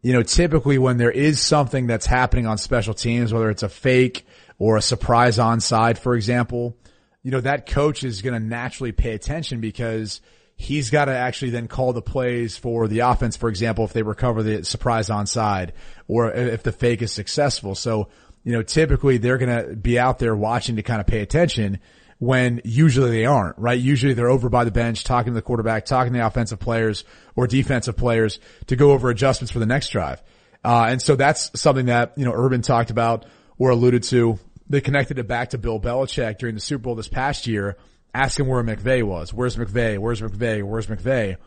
[0.04, 3.70] you know, typically when there is something that's happening on special teams, whether it's a
[3.70, 4.28] fake
[4.60, 6.78] or a surprise onside, for example,
[7.26, 10.22] you know, that coach is going to naturally pay attention because
[10.56, 14.04] he's got to actually then call the plays for the offense, for example, if they
[14.04, 15.72] recover the surprise onside
[16.08, 17.74] or if the fake is successful.
[17.74, 18.10] So,
[18.44, 21.80] you know, typically they're going to be out there watching to kind of pay attention
[22.20, 23.80] when usually they aren't, right?
[23.80, 27.06] Usually they're over by the bench talking to the quarterback, talking to the offensive players
[27.36, 30.22] or defensive players to go over adjustments for the next drive.
[30.64, 33.26] Uh, and so that's something that, you know, Urban talked about
[33.58, 34.38] or alluded to.
[34.68, 37.78] They connected it back to Bill Belichick during the Super Bowl this past year,
[38.14, 39.34] asking where McVay was.
[39.34, 39.98] Where's McVay?
[40.00, 40.64] Where's McVay?
[40.64, 41.38] Where's McVay?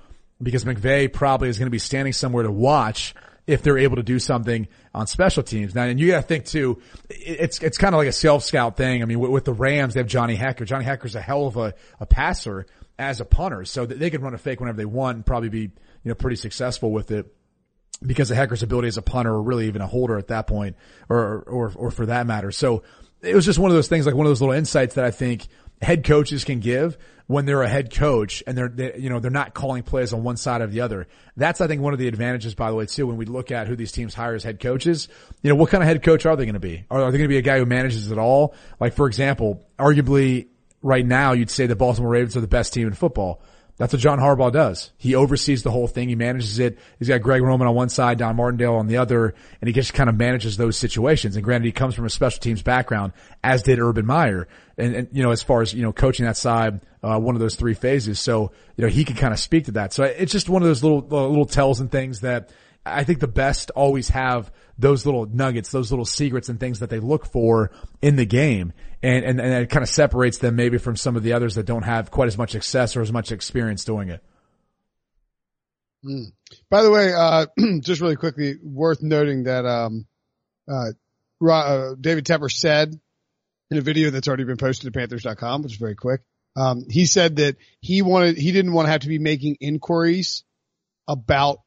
[0.40, 3.14] Because McVay probably is going to be standing somewhere to watch
[3.48, 5.74] if they're able to do something on special teams.
[5.74, 8.76] Now, and you got to think too, it's, it's kind of like a self scout
[8.76, 9.02] thing.
[9.02, 10.66] I mean, with, with, the Rams, they have Johnny Hekker.
[10.66, 12.66] Johnny Hekker's a hell of a, a passer
[12.98, 15.60] as a punter, so they could run a fake whenever they want and probably be,
[15.60, 15.70] you
[16.04, 17.32] know, pretty successful with it
[18.04, 20.76] because the Hekker's ability as a punter or really even a holder at that point
[21.08, 22.52] or, or, or for that matter.
[22.52, 22.82] So
[23.22, 25.10] it was just one of those things, like one of those little insights that I
[25.10, 25.46] think
[25.80, 29.30] head coaches can give when they're a head coach and they're, they, you know, they're
[29.30, 31.06] not calling plays on one side or the other.
[31.36, 33.68] That's, I think, one of the advantages, by the way, too, when we look at
[33.68, 35.08] who these teams hire as head coaches.
[35.42, 36.84] You know, what kind of head coach are they going to be?
[36.90, 38.54] Are, are they going to be a guy who manages it all?
[38.80, 40.48] Like, for example, arguably
[40.82, 43.42] right now, you'd say the Baltimore Ravens are the best team in football.
[43.78, 44.90] That's what John Harbaugh does.
[44.98, 46.08] He oversees the whole thing.
[46.08, 46.78] He manages it.
[46.98, 49.94] He's got Greg Roman on one side, Don Martindale on the other, and he just
[49.94, 51.36] kind of manages those situations.
[51.36, 53.12] And granted, he comes from a special teams background,
[53.42, 54.48] as did Urban Meyer.
[54.76, 57.40] And, and you know, as far as, you know, coaching that side, uh, one of
[57.40, 58.18] those three phases.
[58.18, 59.92] So, you know, he can kind of speak to that.
[59.92, 62.50] So it's just one of those little, uh, little tells and things that
[62.84, 66.88] I think the best always have those little nuggets, those little secrets and things that
[66.88, 68.72] they look for in the game.
[69.02, 71.66] And, and, and it kind of separates them maybe from some of the others that
[71.66, 74.22] don't have quite as much success or as much experience doing it.
[76.04, 76.32] Mm.
[76.70, 77.46] By the way, uh,
[77.80, 80.06] just really quickly, worth noting that, um,
[80.70, 80.92] uh,
[81.44, 82.98] uh, David Tepper said
[83.70, 86.22] in a video that's already been posted to Panthers.com, which is very quick.
[86.56, 90.44] Um, he said that he wanted, he didn't want to have to be making inquiries
[91.06, 91.60] about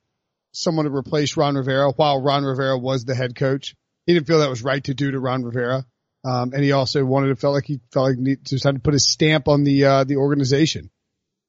[0.51, 3.75] someone to replace Ron Rivera while Ron Rivera was the head coach.
[4.05, 5.85] He didn't feel that was right to do to Ron Rivera.
[6.23, 8.81] Um, and he also wanted to felt like he felt like he just had to
[8.81, 10.91] put his stamp on the, uh, the organization.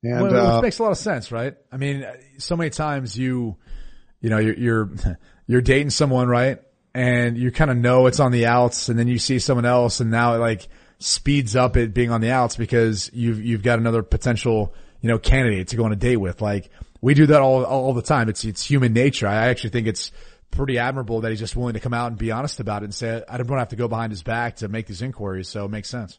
[0.02, 1.54] And, well, uh, makes a lot of sense, right?
[1.70, 2.06] I mean,
[2.38, 3.56] so many times you,
[4.20, 4.90] you know, you're, you're,
[5.46, 6.58] you're dating someone, right?
[6.94, 10.00] And you kind of know it's on the outs and then you see someone else
[10.00, 13.78] and now it like speeds up it being on the outs because you've, you've got
[13.78, 16.40] another potential, you know, candidate to go on a date with.
[16.40, 16.70] Like,
[17.02, 18.30] we do that all, all the time.
[18.30, 19.26] It's, it's human nature.
[19.26, 20.12] I actually think it's
[20.50, 22.94] pretty admirable that he's just willing to come out and be honest about it and
[22.94, 25.48] say, I don't have to go behind his back to make these inquiries.
[25.48, 26.18] So it makes sense.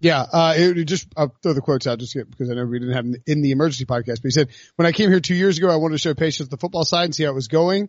[0.00, 2.78] Yeah, uh, it, it just, I'll throw the quotes out just because I know we
[2.78, 5.34] didn't have them in the emergency podcast, but he said, when I came here two
[5.34, 7.48] years ago, I wanted to show patience the football side and see how it was
[7.48, 7.88] going.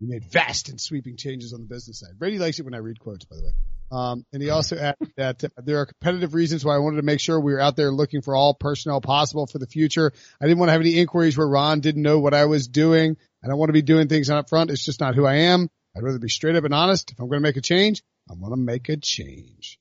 [0.00, 2.18] We made vast and sweeping changes on the business side.
[2.18, 3.50] Brady likes it when I read quotes, by the way.
[3.94, 7.20] Um, and he also added that there are competitive reasons why I wanted to make
[7.20, 10.12] sure we were out there looking for all personnel possible for the future.
[10.40, 13.16] I didn't want to have any inquiries where Ron didn't know what I was doing.
[13.42, 14.70] I don't want to be doing things up front.
[14.70, 15.68] It's just not who I am.
[15.96, 17.12] I'd rather be straight up and honest.
[17.12, 19.78] If I'm going to make a change, I'm going to make a change.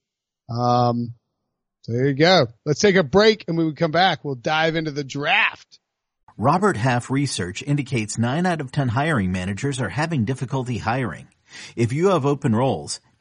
[0.47, 1.15] Um,
[1.81, 2.47] so there you go.
[2.65, 5.79] Let's take a break and when we come back, we'll dive into the draft.
[6.37, 11.29] Robert Half research indicates 9 out of 10 hiring managers are having difficulty hiring.
[11.75, 12.99] If you have open roles,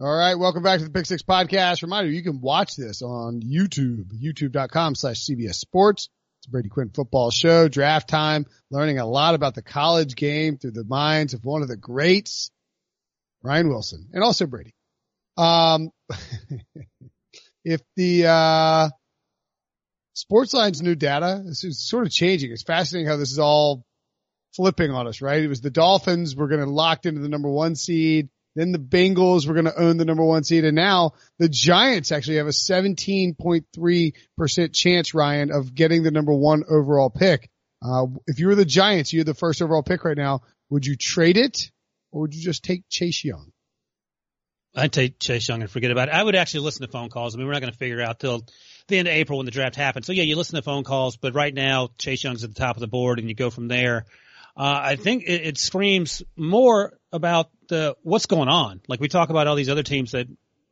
[0.00, 0.34] All right.
[0.34, 1.82] Welcome back to the Pick Six podcast.
[1.82, 6.08] Reminder, you can watch this on YouTube, youtube.com slash CBS Sports.
[6.38, 10.72] It's Brady Quinn football show, draft time, learning a lot about the college game through
[10.72, 12.50] the minds of one of the greats,
[13.42, 14.74] Ryan Wilson, and also Brady.
[15.36, 15.90] Um,
[17.64, 18.88] if the, uh,
[20.16, 22.50] Sportsline's new data, is sort of changing.
[22.50, 23.84] It's fascinating how this is all
[24.56, 25.42] flipping on us, right?
[25.42, 28.30] It was the Dolphins were going to locked into the number one seed.
[28.54, 30.64] Then the Bengals were going to own the number one seed.
[30.64, 36.64] And now the Giants actually have a 17.3% chance, Ryan, of getting the number one
[36.68, 37.48] overall pick.
[37.82, 40.42] Uh, if you were the Giants, you're the first overall pick right now.
[40.70, 41.70] Would you trade it
[42.10, 43.52] or would you just take Chase Young?
[44.74, 46.14] I'd take Chase Young and forget about it.
[46.14, 47.34] I would actually listen to phone calls.
[47.34, 48.46] I mean, we're not going to figure out till
[48.88, 50.06] the end of April when the draft happens.
[50.06, 52.76] So yeah, you listen to phone calls, but right now Chase Young's at the top
[52.76, 54.06] of the board and you go from there.
[54.56, 58.80] Uh, I think it, it screams more about the what's going on.
[58.88, 60.26] Like we talk about all these other teams that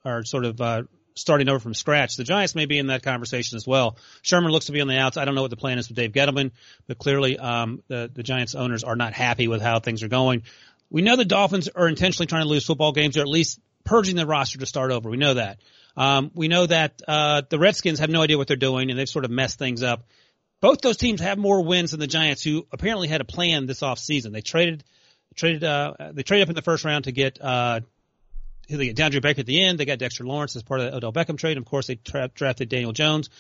[0.05, 0.83] are sort of uh,
[1.15, 2.17] starting over from scratch.
[2.17, 3.97] The Giants may be in that conversation as well.
[4.23, 5.17] Shurmur looks to be on the outs.
[5.17, 6.53] I don't know what the plan is with Dave Gettleman,
[6.87, 10.43] but clearly um, the the Giants owners are not happy with how things are going.
[10.91, 14.17] We know the Dolphins are intentionally trying to lose football games, or at least purging
[14.17, 15.09] the roster to start over.
[15.09, 15.61] We know that.
[15.97, 19.09] Um, we know that uh, the Redskins have no idea what they're doing, and they've
[19.09, 20.05] sort of messed things up.
[20.61, 23.83] Both those teams have more wins than the Giants, who apparently had a plan this
[23.83, 24.33] off season.
[24.33, 24.85] They traded
[25.35, 27.81] traded uh, they traded up in the first round to get uh,
[28.69, 29.79] they get DeAndre Baker at the end.
[29.79, 31.57] They got Dexter Lawrence as part of the Odell Beckham trade.
[31.57, 33.31] And of course, they tra- drafted Daniel Jones.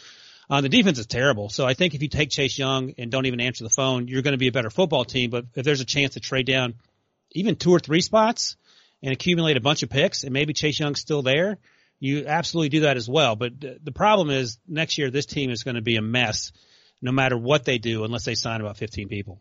[0.49, 1.49] Uh, the defense is terrible.
[1.49, 4.23] So I think if you take Chase Young and don't even answer the phone, you're
[4.23, 5.31] going to be a better football team.
[5.31, 6.75] But if there's a chance to trade down
[7.31, 8.57] even two or three spots
[9.03, 11.59] and accumulate a bunch of picks and maybe Chase Young's still there,
[12.01, 13.37] you absolutely do that as well.
[13.37, 16.51] But the problem is next year, this team is going to be a mess
[17.01, 19.41] no matter what they do unless they sign about 15 people.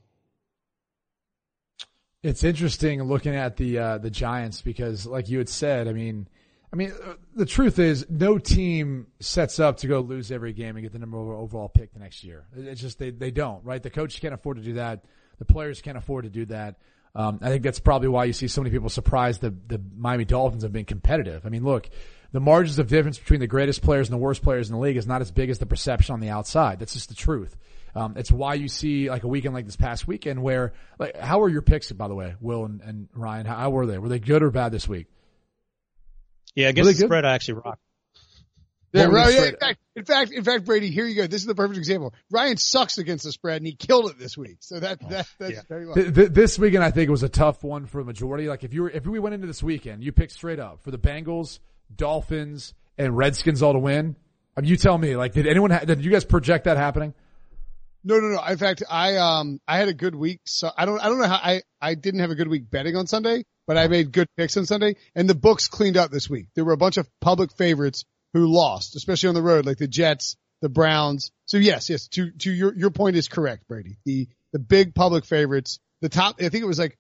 [2.22, 6.28] It's interesting looking at the uh, the Giants because, like you had said, I mean,
[6.72, 10.76] I mean, uh, the truth is, no team sets up to go lose every game
[10.76, 12.46] and get the number one overall pick the next year.
[12.56, 13.82] It's just they they don't, right?
[13.82, 15.06] The coach can't afford to do that.
[15.38, 16.76] The players can't afford to do that.
[17.16, 20.26] Um, I think that's probably why you see so many people surprised the the Miami
[20.26, 21.46] Dolphins have been competitive.
[21.46, 21.90] I mean, look,
[22.32, 24.98] the margins of difference between the greatest players and the worst players in the league
[24.98, 26.80] is not as big as the perception on the outside.
[26.80, 27.56] That's just the truth.
[28.00, 31.40] Um, it's why you see like a weekend like this past weekend where like how
[31.40, 33.46] were your picks by the way, Will and, and Ryan?
[33.46, 33.98] How, how, were they?
[33.98, 35.08] Were they good or bad this week?
[36.56, 37.82] Yeah, against the spread I actually rocked.
[38.92, 41.28] Yeah, right, yeah, in fact, in fact, in fact, Brady, here you go.
[41.28, 42.14] This is the perfect example.
[42.32, 44.58] Ryan sucks against the spread and he killed it this week.
[44.62, 45.62] So that, that, that's yeah.
[45.70, 45.96] very well.
[45.96, 48.48] this weekend, I think was a tough one for the majority.
[48.48, 50.90] Like if you were, if we went into this weekend, you picked straight up for
[50.90, 51.60] the Bengals,
[51.96, 54.16] Dolphins, and Redskins all to win.
[54.58, 57.14] I mean, you tell me, like, did anyone, ha- did you guys project that happening?
[58.04, 58.44] No, no, no.
[58.46, 60.42] In fact, I um I had a good week.
[60.46, 62.96] So I don't I don't know how I I didn't have a good week betting
[62.96, 66.30] on Sunday, but I made good picks on Sunday, and the books cleaned up this
[66.30, 66.48] week.
[66.56, 69.88] There were a bunch of public favorites who lost, especially on the road, like the
[69.88, 71.32] Jets, the Browns.
[71.46, 72.08] So yes, yes.
[72.10, 73.98] To to your your point is correct, Brady.
[74.06, 76.36] The the big public favorites, the top.
[76.40, 76.98] I think it was like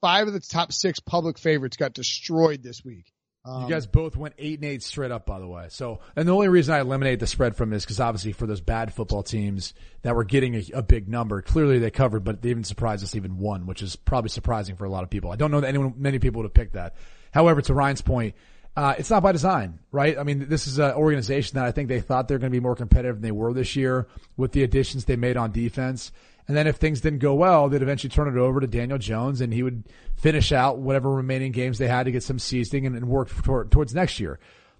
[0.00, 3.12] five of the top six public favorites got destroyed this week.
[3.42, 5.66] Um, you guys both went eight and eight straight up, by the way.
[5.70, 8.60] So, and the only reason I eliminate the spread from this, because obviously for those
[8.60, 9.72] bad football teams
[10.02, 13.16] that were getting a, a, big number, clearly they covered, but they even surprised us
[13.16, 15.30] even one, which is probably surprising for a lot of people.
[15.30, 16.96] I don't know that anyone, many people would have picked that.
[17.32, 18.34] However, to Ryan's point,
[18.76, 20.18] uh, it's not by design, right?
[20.18, 22.60] I mean, this is an organization that I think they thought they're going to be
[22.60, 26.12] more competitive than they were this year with the additions they made on defense.
[26.48, 29.40] And then if things didn't go well, they'd eventually turn it over to Daniel Jones
[29.40, 29.84] and he would
[30.16, 33.70] finish out whatever remaining games they had to get some seasoning and, and work toward,
[33.70, 34.38] towards next year.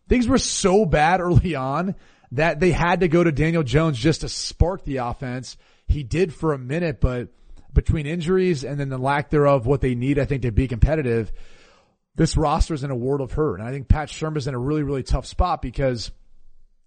[0.09, 1.95] Things were so bad early on
[2.33, 5.57] that they had to go to Daniel Jones just to spark the offense.
[5.87, 7.29] He did for a minute, but
[7.73, 11.33] between injuries and then the lack thereof, what they need, I think, to be competitive,
[12.15, 13.61] this roster is in a world of hurt.
[13.61, 16.11] And I think Pat Shurmur's in a really, really tough spot because,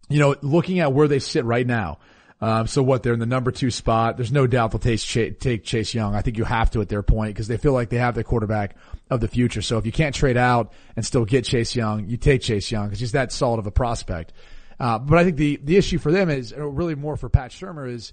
[0.10, 2.00] you know, looking at where they sit right now,
[2.44, 3.04] um, so what?
[3.04, 4.18] They're in the number two spot.
[4.18, 6.14] There's no doubt they'll take, Chase, take Chase Young.
[6.14, 8.24] I think you have to at their point because they feel like they have the
[8.26, 8.76] quarterback
[9.10, 9.62] of the future.
[9.62, 12.88] So if you can't trade out and still get Chase Young, you take Chase Young
[12.88, 14.34] because he's that solid of a prospect.
[14.78, 17.90] Uh, but I think the, the issue for them is really more for Pat Shurmur
[17.90, 18.12] is,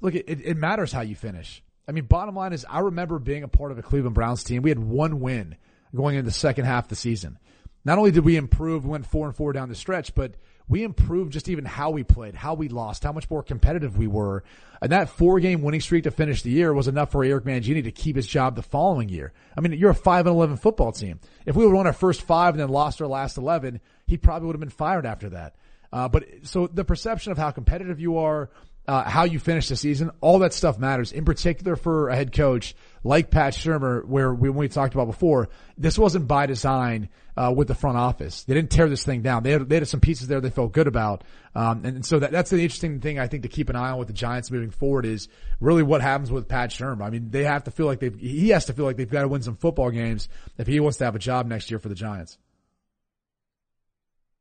[0.00, 1.60] look, it, it matters how you finish.
[1.88, 4.62] I mean, bottom line is I remember being a part of a Cleveland Browns team.
[4.62, 5.56] We had one win
[5.92, 7.36] going into the second half of the season.
[7.84, 10.36] Not only did we improve, went four and four down the stretch, but
[10.68, 14.06] we improved just even how we played, how we lost, how much more competitive we
[14.06, 14.44] were.
[14.80, 17.84] And that four game winning streak to finish the year was enough for Eric Mangini
[17.84, 19.32] to keep his job the following year.
[19.56, 21.20] I mean, you're a 5 and 11 football team.
[21.46, 24.46] If we would won our first five and then lost our last 11, he probably
[24.46, 25.54] would have been fired after that.
[25.92, 28.50] Uh, but so the perception of how competitive you are,
[28.86, 31.12] uh, how you finish the season, all that stuff matters.
[31.12, 35.48] In particular for a head coach like Pat Shurmur, where we, we talked about before,
[35.78, 38.44] this wasn't by design uh, with the front office.
[38.44, 39.42] They didn't tear this thing down.
[39.44, 42.18] They had, they had some pieces there they felt good about, um, and, and, so
[42.18, 44.50] that, that's the interesting thing I think to keep an eye on with the Giants
[44.50, 45.28] moving forward is
[45.60, 47.02] really what happens with Pat Shurmur.
[47.02, 49.22] I mean, they have to feel like they he has to feel like they've got
[49.22, 51.88] to win some football games if he wants to have a job next year for
[51.88, 52.38] the Giants.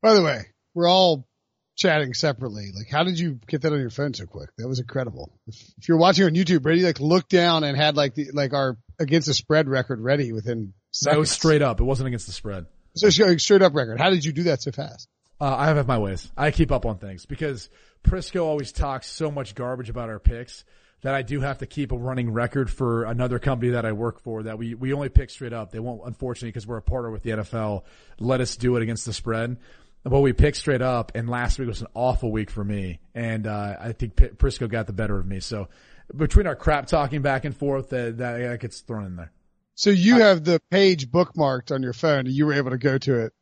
[0.02, 1.28] By the way, we're all
[1.76, 2.72] chatting separately.
[2.76, 4.50] Like, how did you get that on your phone so quick?
[4.58, 5.32] That was incredible.
[5.48, 8.54] If, if you're watching on YouTube, Brady like looked down and had like the like
[8.54, 10.74] our against the spread record ready within.
[10.94, 11.16] Seconds.
[11.16, 11.80] That was straight up.
[11.80, 12.66] It wasn't against the spread.
[12.96, 14.00] So straight up record.
[14.00, 15.08] How did you do that so fast?
[15.40, 16.30] Uh, I have my ways.
[16.38, 17.70] I keep up on things because
[18.04, 20.64] Prisco always talks so much garbage about our picks
[21.02, 24.20] that I do have to keep a running record for another company that I work
[24.20, 25.72] for that we, we only pick straight up.
[25.72, 27.84] They won't, unfortunately, because we're a partner with the NFL,
[28.20, 29.58] let us do it against the spread.
[30.04, 33.00] But we picked straight up and last week was an awful week for me.
[33.14, 35.40] And, uh, I think P- Prisco got the better of me.
[35.40, 35.70] So
[36.16, 39.32] between our crap talking back and forth, that, that gets thrown in there.
[39.76, 42.26] So you I, have the page bookmarked on your phone.
[42.26, 43.34] You were able to go to it.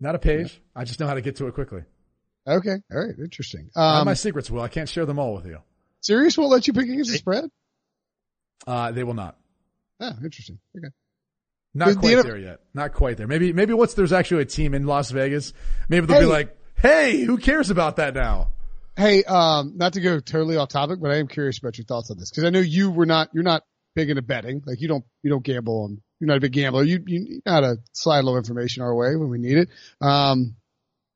[0.00, 0.60] Not a page.
[0.74, 1.82] I just know how to get to it quickly.
[2.46, 2.76] Okay.
[2.90, 3.14] All right.
[3.18, 3.70] Interesting.
[3.76, 4.62] Um, my secrets, Will.
[4.62, 5.58] I can't share them all with you.
[6.00, 7.50] Sirius won't let you pick against the spread?
[8.66, 9.36] Uh, they will not.
[10.00, 10.58] Oh, interesting.
[10.76, 10.88] Okay.
[11.74, 12.60] Not quite the, there yet.
[12.74, 13.26] Not quite there.
[13.26, 15.52] Maybe, maybe once there's actually a team in Las Vegas,
[15.88, 18.48] maybe they'll hey, be like, hey, who cares about that now?
[18.96, 22.10] Hey, um, not to go totally off topic, but I am curious about your thoughts
[22.10, 23.62] on this because I know you were not, you're not
[23.94, 24.62] big into betting.
[24.66, 26.82] Like you don't, you don't gamble on, you're not a big gambler.
[26.82, 29.68] You, you know how to slide a little information our way when we need it.
[30.00, 30.56] Um,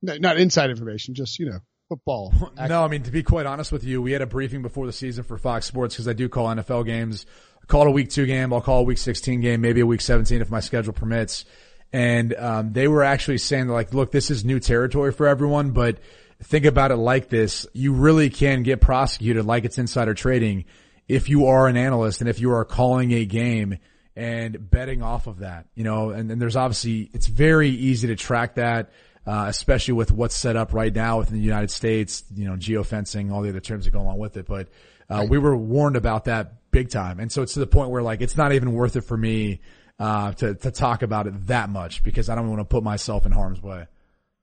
[0.02, 2.32] not inside information, just, you know, football.
[2.68, 4.92] No, I mean, to be quite honest with you, we had a briefing before the
[4.92, 7.26] season for Fox Sports because I do call NFL games.
[7.62, 8.52] I call it a week two game.
[8.52, 11.44] I'll call a week 16 game, maybe a week 17 if my schedule permits.
[11.92, 15.98] And, um, they were actually saying like, look, this is new territory for everyone, but
[16.42, 17.66] think about it like this.
[17.72, 20.64] You really can get prosecuted like it's insider trading
[21.08, 23.78] if you are an analyst and if you are calling a game
[24.16, 28.16] and betting off of that, you know, and, and there's obviously, it's very easy to
[28.16, 28.90] track that,
[29.26, 33.32] uh, especially with what's set up right now within the United States, you know, geofencing,
[33.32, 34.46] all the other terms that go along with it.
[34.46, 34.68] But,
[35.10, 35.28] uh, right.
[35.28, 37.20] we were warned about that big time.
[37.20, 39.60] And so it's to the point where like, it's not even worth it for me,
[39.98, 43.26] uh, to, to talk about it that much because I don't want to put myself
[43.26, 43.86] in harm's way.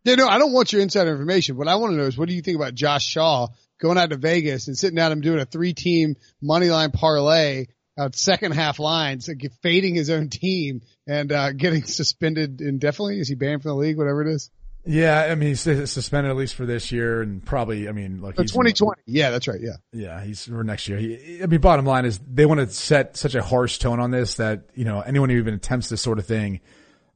[0.04, 1.58] Yeah, no, I don't want your inside information.
[1.58, 3.48] What I want to know is what do you think about Josh Shaw
[3.80, 7.68] going out to Vegas and sitting down and doing a three team money line parlay
[8.00, 9.30] out second half lines,
[9.62, 13.20] fading his own team and, uh, getting suspended indefinitely?
[13.20, 14.50] Is he banned from the league, whatever it is?
[14.84, 18.36] Yeah, I mean, he's suspended at least for this year and probably, I mean, like.
[18.36, 19.02] 2020.
[19.06, 19.62] Yeah, that's right.
[19.62, 19.76] Yeah.
[19.94, 20.98] Yeah, he's for next year.
[20.98, 24.10] He, I mean, bottom line is they want to set such a harsh tone on
[24.10, 26.62] this that, you know, anyone who even attempts this sort of thing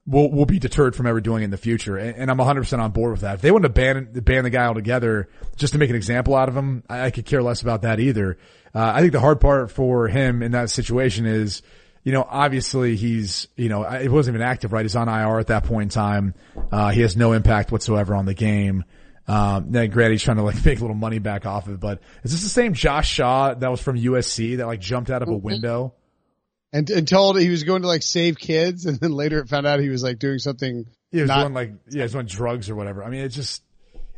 [0.06, 1.98] will will be deterred from ever doing it in the future.
[1.98, 3.36] And, and I'm 100% on board with that.
[3.36, 6.50] If they want to ban ban the guy altogether just to make an example out
[6.50, 8.38] of him, I, I could care less about that either.
[8.74, 11.62] Uh, I think the hard part for him in that situation is,
[12.06, 14.86] you know, obviously he's, you know, it wasn't even active, right?
[14.86, 16.34] He's on IR at that point in time.
[16.72, 18.86] Uh, he has no impact whatsoever on the game.
[19.28, 21.80] Um, then granted, he's trying to like make a little money back off of it,
[21.82, 25.22] but is this the same Josh Shaw that was from USC that like jumped out
[25.22, 25.46] of a mm-hmm.
[25.46, 25.96] window?
[26.76, 28.86] and, and told he was going to like save kids.
[28.96, 30.86] And then later it found out he was like doing something.
[31.12, 33.04] He was not, doing like, yeah, he was doing drugs or whatever.
[33.04, 33.64] I mean, it's just,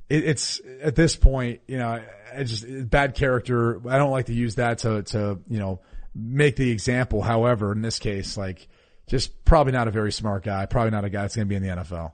[0.10, 2.02] it, it's at this point, you know,
[2.34, 3.80] it's just bad character.
[3.88, 5.82] I don't like to use that to, to, you know,
[6.18, 7.22] make the example.
[7.22, 8.68] However, in this case, like
[9.08, 10.66] just probably not a very smart guy.
[10.66, 12.12] Probably not a guy that's going to be in the NFL.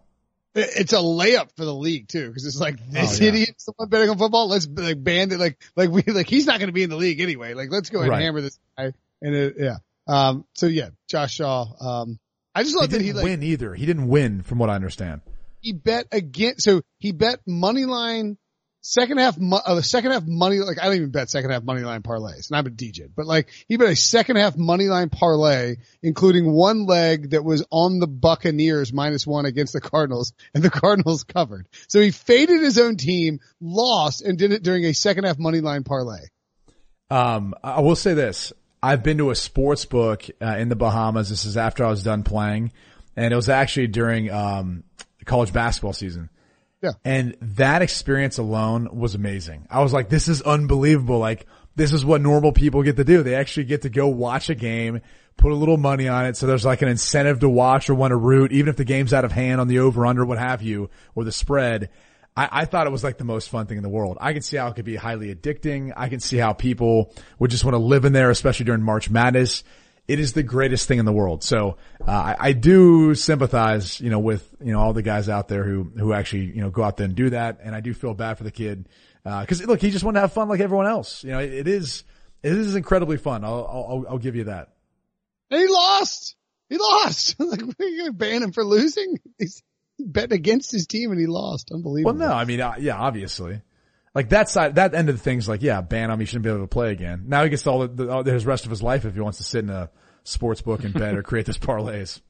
[0.55, 3.29] It's a layup for the league too, because it's like this oh, yeah.
[3.29, 4.47] idiot someone betting on football.
[4.47, 5.39] Let's like ban it.
[5.39, 7.55] Like like we like he's not going to be in the league anyway.
[7.55, 8.17] Like let's go ahead right.
[8.17, 8.93] and hammer this guy.
[9.21, 9.77] And it, yeah.
[10.07, 10.45] Um.
[10.53, 11.65] So yeah, Josh Shaw.
[11.79, 12.19] Um.
[12.53, 13.73] I just love he that he like, win either.
[13.73, 15.21] He didn't win, from what I understand.
[15.61, 16.59] He bet again.
[16.59, 18.37] So he bet money line
[18.83, 22.03] second half, uh, second half money, like I don't even bet second half money line
[22.03, 25.77] parlays and I'm a DJ, but like he bet a second half money line parlay,
[26.03, 30.69] including one leg that was on the Buccaneers minus one against the Cardinals and the
[30.69, 31.67] Cardinals covered.
[31.87, 35.61] So he faded his own team, lost and did it during a second half money
[35.61, 36.27] line parlay.
[37.09, 38.51] Um, I will say this.
[38.81, 41.29] I've been to a sports book uh, in the Bahamas.
[41.29, 42.73] This is after I was done playing
[43.15, 44.83] and it was actually during, um,
[45.23, 46.29] college basketball season.
[46.83, 46.91] Yeah.
[47.05, 49.67] And that experience alone was amazing.
[49.71, 51.17] I was like, this is unbelievable.
[51.17, 53.23] Like, this is what normal people get to do.
[53.23, 54.99] They actually get to go watch a game,
[55.37, 56.35] put a little money on it.
[56.35, 59.13] So there's like an incentive to watch or want to root, even if the game's
[59.13, 61.89] out of hand on the over under, what have you, or the spread.
[62.35, 64.17] I, I thought it was like the most fun thing in the world.
[64.19, 65.93] I can see how it could be highly addicting.
[65.95, 69.09] I can see how people would just want to live in there, especially during March
[69.09, 69.63] Madness
[70.07, 71.43] it is the greatest thing in the world.
[71.43, 75.47] So uh, I, I, do sympathize, you know, with you know all the guys out
[75.47, 77.93] there who who actually you know go out there and do that, and I do
[77.93, 78.89] feel bad for the kid
[79.23, 81.23] because uh, look, he just wanted to have fun like everyone else.
[81.23, 82.03] You know, it, it is
[82.41, 83.43] it is incredibly fun.
[83.43, 84.73] I'll, I'll I'll give you that.
[85.49, 86.35] And he lost.
[86.69, 87.35] He lost.
[87.39, 89.19] like, are you going to ban him for losing?
[89.37, 89.61] He's
[89.99, 91.71] betting against his team and he lost.
[91.71, 92.17] Unbelievable.
[92.17, 93.61] Well, no, I mean, uh, yeah, obviously.
[94.15, 96.19] Like that side, that end of the thing's like, yeah, ban him.
[96.19, 97.23] He shouldn't be able to play again.
[97.27, 99.39] Now he gets all the, the all, his rest of his life if he wants
[99.39, 99.89] to sit in a
[100.23, 102.21] sports book and bet or create this parlays.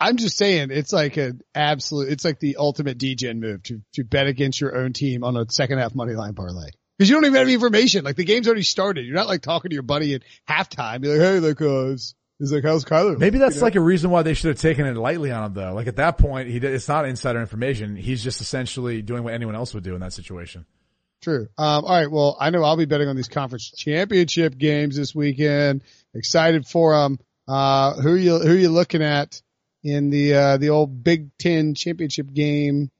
[0.00, 4.04] I'm just saying, it's like an absolute, it's like the ultimate DGen move to, to
[4.04, 6.70] bet against your own team on a second half money line parlay.
[6.98, 8.04] Cause you don't even have any information.
[8.04, 9.06] Like the game's already started.
[9.06, 11.04] You're not like talking to your buddy at halftime.
[11.04, 11.96] You're like, hey, like, uh,
[12.40, 13.18] He's like, how's Kyler?
[13.18, 13.66] Maybe that's you know?
[13.66, 15.74] like a reason why they should have taken it lightly on him though.
[15.74, 17.96] Like at that point, he, did, it's not insider information.
[17.96, 20.64] He's just essentially doing what anyone else would do in that situation.
[21.20, 21.48] True.
[21.58, 22.10] Um, all right.
[22.10, 25.82] Well, I know I'll be betting on these conference championship games this weekend.
[26.14, 27.18] Excited for them.
[27.46, 29.42] Uh, who are you, who are you looking at
[29.84, 32.90] in the, uh, the old Big Ten championship game?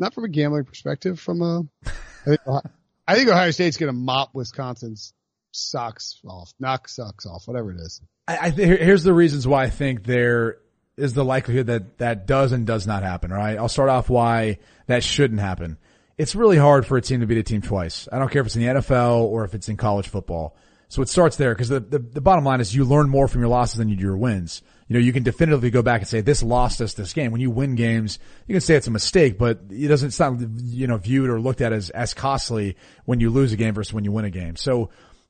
[0.00, 2.62] Not from a gambling perspective, from a, I think, Ohio,
[3.06, 5.12] I think Ohio State's going to mop Wisconsin's
[5.52, 8.00] socks off, knock socks off, whatever it is.
[8.28, 10.58] I, I here's the reasons why I think there
[10.96, 13.32] is the likelihood that that does and does not happen.
[13.32, 13.58] Right.
[13.58, 15.78] I'll start off why that shouldn't happen
[16.18, 18.08] it's really hard for a team to beat a team twice.
[18.10, 20.56] I don't care if it's in the NFL or if it's in college football.
[20.88, 23.42] So it starts there because the, the, the, bottom line is you learn more from
[23.42, 24.62] your losses than you do your wins.
[24.88, 27.30] You know, you can definitively go back and say this lost us this game.
[27.30, 30.40] When you win games, you can say it's a mistake, but it doesn't, it's not,
[30.40, 33.92] you know, viewed or looked at as, as costly when you lose a game versus
[33.92, 34.56] when you win a game.
[34.56, 34.88] So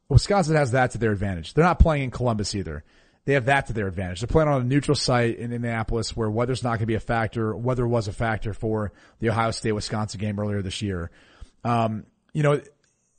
[0.09, 1.55] Wisconsin has that to their advantage.
[1.55, 2.85] They're not playing in Columbus either
[3.29, 4.23] they have that to their advantage.
[4.23, 7.01] They're playing on a neutral site in Indianapolis where weather's not going to be a
[7.01, 7.55] factor.
[7.55, 8.91] Weather was a factor for
[9.21, 11.11] the Ohio State Wisconsin game earlier this year.
[11.63, 12.63] Um, you know,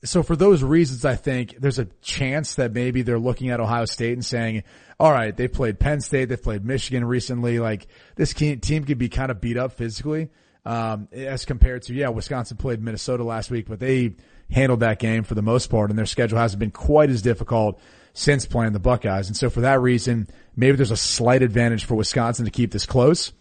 [0.04, 3.86] so for those reasons, I think there's a chance that maybe they're looking at Ohio
[3.86, 4.64] State and saying,
[5.00, 7.60] all right, they've played Penn State, they've played Michigan recently.
[7.60, 7.86] Like
[8.16, 10.30] this team could be kind of beat up physically.
[10.66, 14.16] Um, as compared to, yeah, Wisconsin played Minnesota last week, but they
[14.52, 17.80] handled that game for the most part and their schedule hasn't been quite as difficult
[18.14, 19.28] since playing the Buckeyes.
[19.28, 22.86] And so for that reason, maybe there's a slight advantage for Wisconsin to keep this
[22.86, 23.32] close.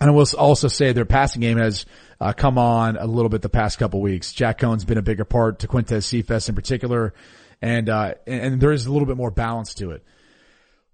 [0.00, 1.86] And I will also say their passing game has
[2.20, 4.32] uh, come on a little bit the past couple weeks.
[4.32, 7.14] Jack Coan's been a bigger part to Quintez Cephus in particular,
[7.60, 10.04] and uh, and there is a little bit more balance to it.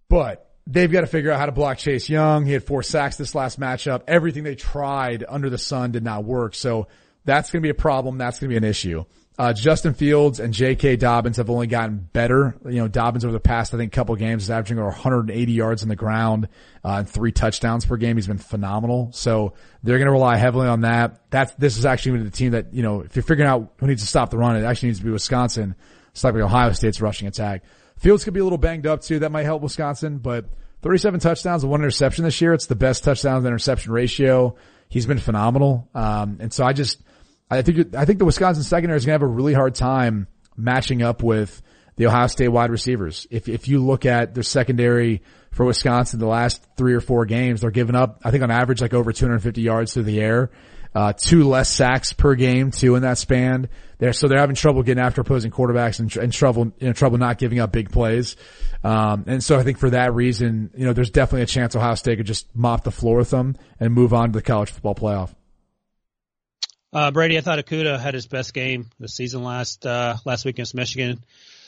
[0.09, 2.47] But they've got to figure out how to block Chase Young.
[2.47, 4.05] He had four sacks this last matchup.
[4.09, 6.55] Everything they tried under the sun did not work.
[6.55, 6.89] So
[7.25, 8.17] that's going to be a problem.
[8.17, 9.05] That's going to be an issue.
[9.37, 10.95] Uh, Justin Fields and J.K.
[10.95, 12.57] Dobbins have only gotten better.
[12.65, 15.83] You know, Dobbins over the past, I think, couple games is averaging over 180 yards
[15.83, 16.49] on the ground,
[16.85, 18.17] uh, and three touchdowns per game.
[18.17, 19.11] He's been phenomenal.
[19.13, 21.31] So they're going to rely heavily on that.
[21.31, 24.03] That's, this is actually the team that, you know, if you're figuring out who needs
[24.03, 25.75] to stop the run, it actually needs to be Wisconsin,
[26.13, 27.65] stopping Ohio State's rushing attack.
[27.99, 29.19] Fields could be a little banged up too.
[29.19, 30.47] That might help Wisconsin, but
[30.83, 32.55] 37 touchdowns and one interception this year.
[32.55, 34.55] It's the best touchdown to interception ratio.
[34.89, 35.89] He's been phenomenal.
[35.93, 37.03] Um, and so I just,
[37.51, 40.27] I think I think the Wisconsin secondary is going to have a really hard time
[40.57, 41.63] matching up with
[41.97, 43.27] the Ohio State wide receivers.
[43.31, 45.23] If if you look at their secondary
[45.53, 48.81] for Wisconsin, the last three or four games, they're giving up, I think on average,
[48.81, 50.51] like over 250 yards through the air.
[50.95, 53.69] uh, two less sacks per game too in that span.
[53.99, 57.19] There, so they're having trouble getting after opposing quarterbacks and, and trouble, you know, trouble
[57.19, 58.37] not giving up big plays.
[58.83, 61.95] Um, and so I think for that reason, you know, there's definitely a chance Ohio
[61.95, 64.95] State could just mop the floor with them and move on to the college football
[64.95, 65.35] playoff.
[66.95, 70.55] Uh, Brady, I thought Okudah had his best game this season last, uh, last week
[70.55, 71.25] against Michigan.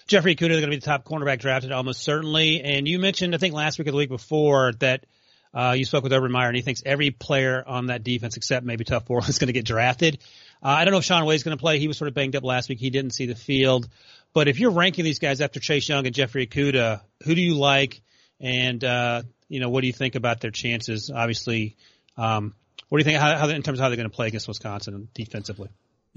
[0.07, 2.63] Jeffrey Okudah is going to be the top cornerback drafted almost certainly.
[2.63, 5.05] And you mentioned, I think last week or the week before that,
[5.53, 8.65] uh, you spoke with Urban Meyer and he thinks every player on that defense except
[8.65, 10.21] maybe Tuf Borland is going to get drafted.
[10.63, 11.81] Uh, I don't know if Shaun Wade's going to play.
[11.81, 12.79] He was sort of banged up last week.
[12.79, 13.89] He didn't see the field.
[14.33, 17.57] But if you're ranking these guys after Chase Young and Jeffrey Okudah, who do you
[17.57, 18.01] like?
[18.39, 21.11] And, uh, you know, what do you think about their chances?
[21.11, 21.75] Obviously,
[22.17, 22.55] um,
[22.89, 24.49] what do you think how, how in terms of how they're going to play against
[24.49, 25.69] Wisconsin defensively?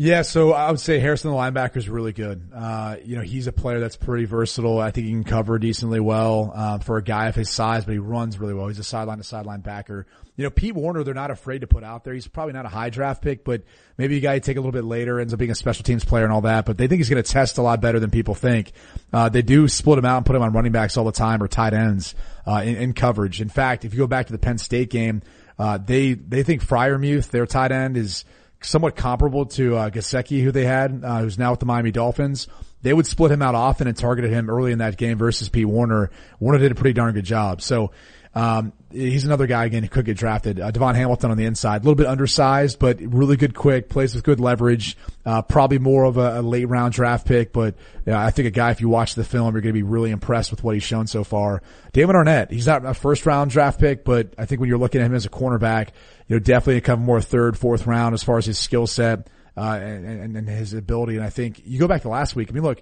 [0.02, 2.52] Yeah, so I would say Harrison, the linebacker, is really good.
[2.56, 4.80] Uh, you know, he's a player that's pretty versatile.
[4.80, 7.92] I think he can cover decently well uh, for a guy of his size, but
[7.92, 8.70] he runs really well.
[8.70, 10.08] He's a sideline to sideline backer.
[10.38, 12.14] You know, Pete Werner, they're not afraid to put out there.
[12.14, 13.64] He's probably not a high draft pick, but
[13.98, 16.06] maybe a guy you take a little bit later, ends up being a special teams
[16.06, 16.66] player and all that.
[16.66, 18.72] But they think he's going to test a lot better than people think.
[19.12, 21.44] Uh, they do split him out and put him on running backs all the time
[21.44, 22.16] or tight ends
[22.48, 23.42] uh, in, in coverage.
[23.42, 25.24] In fact, if you go back to the Penn State game,
[25.60, 28.24] uh, they they think Freiermuth, their tight end, is
[28.62, 32.48] somewhat comparable to uh, Gesicki, who they had, uh, who's now with the Miami Dolphins.
[32.82, 35.68] They would split him out often and targeted him early in that game versus Pete
[35.68, 36.12] Werner.
[36.40, 37.62] Werner did a pretty darn good job.
[37.62, 37.92] So
[38.36, 40.60] um, he's another guy again who could get drafted.
[40.60, 44.14] Uh, DaVon Hamilton on the inside, a little bit undersized, but really good, quick, plays
[44.14, 44.96] with good leverage.
[45.26, 47.76] Uh, probably more of a, a, late round draft pick, but
[48.06, 50.52] I think a guy if you watch the film, you're going to be really impressed
[50.52, 51.64] with what he's shown so far.
[51.92, 55.02] Damon Arnette, he's not a first round draft pick, but I think when you're looking
[55.02, 55.90] at him as a cornerback,
[56.28, 59.28] you know definitely come more third, fourth round as far as his skill set
[59.58, 61.16] uh, and, and, and his ability.
[61.16, 62.50] And I think you go back to last week.
[62.50, 62.82] I mean, look.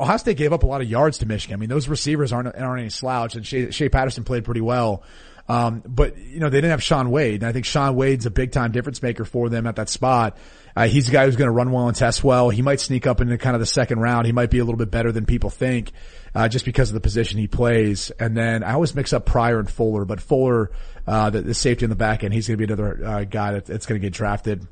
[0.00, 1.54] Ohio State gave up a lot of yards to Michigan.
[1.54, 5.04] I mean, those receivers aren't aren't any slouch, and Shea, Shea Patterson played pretty well.
[5.48, 7.42] Um, but you know, they didn't have Shaun Wade.
[7.42, 10.38] And I think Shaun Wade's a big time difference maker for them at that spot.
[10.74, 12.48] Uh, he's a guy who's going to run well and test well.
[12.48, 14.26] He might sneak up into kind of the second round.
[14.26, 15.92] He might be a little bit better than people think,
[16.34, 18.10] uh, just because of the position he plays.
[18.12, 20.70] And then I always mix up Pryor and Fuller, but Fuller,
[21.06, 23.52] uh, the, the safety in the back end, he's going to be another, uh, guy
[23.52, 24.66] that, that's going to get drafted,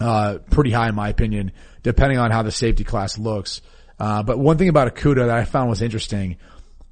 [0.00, 1.52] uh, pretty high in my opinion,
[1.84, 3.62] depending on how the safety class looks.
[3.98, 6.36] Uh, but one thing about Okudah that I found was interesting,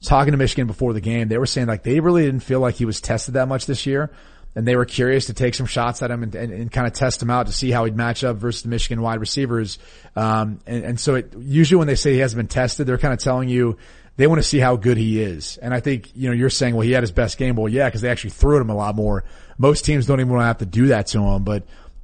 [0.03, 2.77] talking to Michigan before the game, they were saying like they really didn't feel like
[2.77, 4.11] he was tested that much this year.
[4.57, 6.93] And they were curious to take some shots at him and, and, and kind of
[6.93, 9.79] test him out to see how he'd match up versus the Michigan wide receivers.
[10.17, 13.15] Um, and, and so it, usually when they say he hasn't been tested, they're kind
[13.15, 13.77] of telling you
[14.17, 15.57] they want to see how good he is.
[15.59, 17.55] And I think, you know, you're saying, well, he had his best game.
[17.55, 19.23] Well, yeah, because they actually threw at him a lot more.
[19.57, 21.45] Most teams don't even want to have to do that to him.
[21.45, 21.63] But,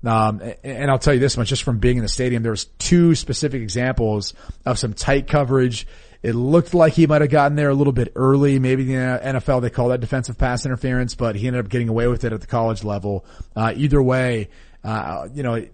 [0.09, 2.67] um, and I'll tell you this much, just from being in the stadium, there was
[2.79, 4.35] two specific examples
[4.65, 5.87] of some tight coverage
[6.27, 8.59] it looked like he might have gotten there a little bit early.
[8.59, 12.09] Maybe the NFL, they call that defensive pass interference, but he ended up getting away
[12.09, 13.25] with it at the college level.
[13.55, 14.49] Uh, either way,
[14.83, 15.65] uh, you know,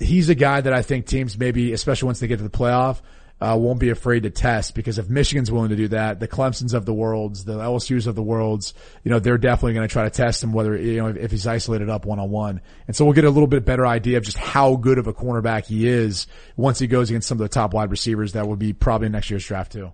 [0.00, 3.02] he's a guy that I think teams maybe, especially once they get to the playoff,
[3.42, 6.74] uh, won't be afraid to test because if Michigan's willing to do that, the Clemsons
[6.74, 8.72] of the worlds, the LSU's of the worlds,
[9.02, 11.30] you know, they're definitely going to try to test him whether, you know, if, if
[11.32, 12.60] he's isolated up one on one.
[12.86, 15.12] And so we'll get a little bit better idea of just how good of a
[15.12, 18.56] cornerback he is once he goes against some of the top wide receivers that will
[18.56, 19.92] be probably next year's draft too.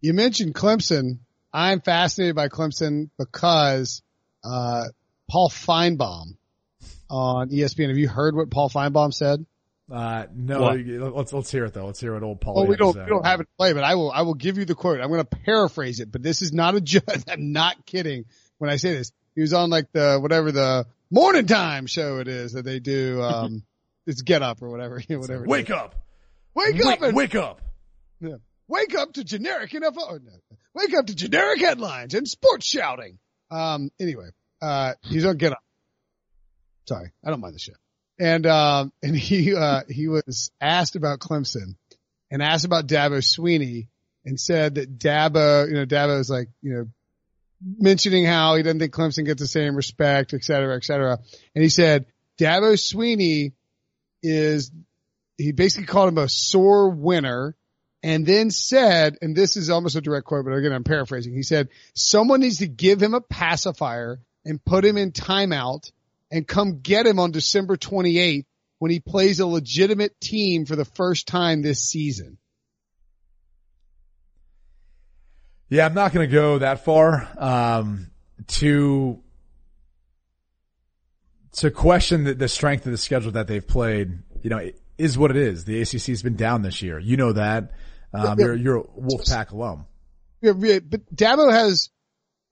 [0.00, 1.18] You mentioned Clemson.
[1.52, 4.00] I'm fascinated by Clemson because,
[4.42, 4.84] uh,
[5.28, 6.36] Paul Finebaum
[7.10, 7.88] on ESPN.
[7.88, 9.44] Have you heard what Paul Finebaum said?
[9.90, 10.86] Uh, no, what?
[11.16, 11.86] let's, let's hear it though.
[11.86, 12.54] Let's hear what old Paul.
[12.54, 14.64] Well, we don't, we don't have it play, but I will, I will give you
[14.64, 15.00] the quote.
[15.00, 17.02] I'm going to paraphrase it, but this is not a joke.
[17.28, 18.26] I'm not kidding
[18.58, 19.10] when I say this.
[19.34, 23.20] He was on like the, whatever the morning time show it is that they do.
[23.20, 23.64] Um,
[24.06, 25.44] it's get up or whatever, you know, whatever.
[25.44, 25.96] Wake up.
[26.54, 27.60] Wake up and wake up.
[28.20, 28.36] Yeah.
[28.68, 30.22] Wake up to generic NFL.
[30.22, 30.32] No,
[30.74, 33.18] wake up to generic headlines and sports shouting.
[33.50, 34.28] Um, anyway,
[34.62, 35.64] uh, he's on get up.
[36.86, 37.10] Sorry.
[37.24, 37.72] I don't mind the show
[38.20, 41.74] and um, and he uh, he was asked about Clemson
[42.30, 43.88] and asked about Dabo Swinney
[44.24, 46.86] and said that Dabo, you know, Dabo is like, you know,
[47.78, 51.18] mentioning how he doesn't think Clemson gets the same respect, et cetera, et cetera.
[51.54, 52.06] And he said
[52.38, 53.52] Dabo Swinney
[54.22, 54.70] is
[55.38, 57.56] he basically called him a sore winner.
[58.02, 61.34] And then said, and this is almost a direct quote, but again, I'm paraphrasing.
[61.34, 65.92] He said, someone needs to give him a pacifier and put him in timeout
[66.30, 68.44] and come get him on December 28th
[68.78, 72.38] when he plays a legitimate team for the first time this season.
[75.68, 78.10] Yeah, I'm not going to go that far um,
[78.48, 79.22] to
[81.52, 84.18] to question the, the, strength of the schedule that they've played.
[84.42, 85.64] You know, it is what it is.
[85.64, 86.98] The ACC's been down this year.
[86.98, 87.72] You know that.
[88.12, 89.86] Um, yeah, you're, you're a Wolfpack alum.
[90.42, 91.90] Yeah, but Dabo has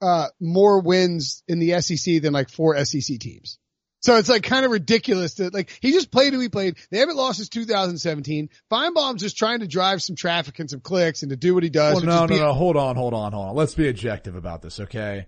[0.00, 3.58] uh, more wins in the SEC than like four SEC teams.
[4.00, 6.76] So it's like kind of ridiculous that like he just played who he played.
[6.90, 8.48] They haven't lost since 2017.
[8.70, 11.70] Finebaum's just trying to drive some traffic and some clicks and to do what he
[11.70, 11.94] does.
[11.96, 12.52] Well, no, no, no.
[12.52, 13.54] Hold on, hold on, hold on.
[13.56, 15.26] Let's be objective about this, okay?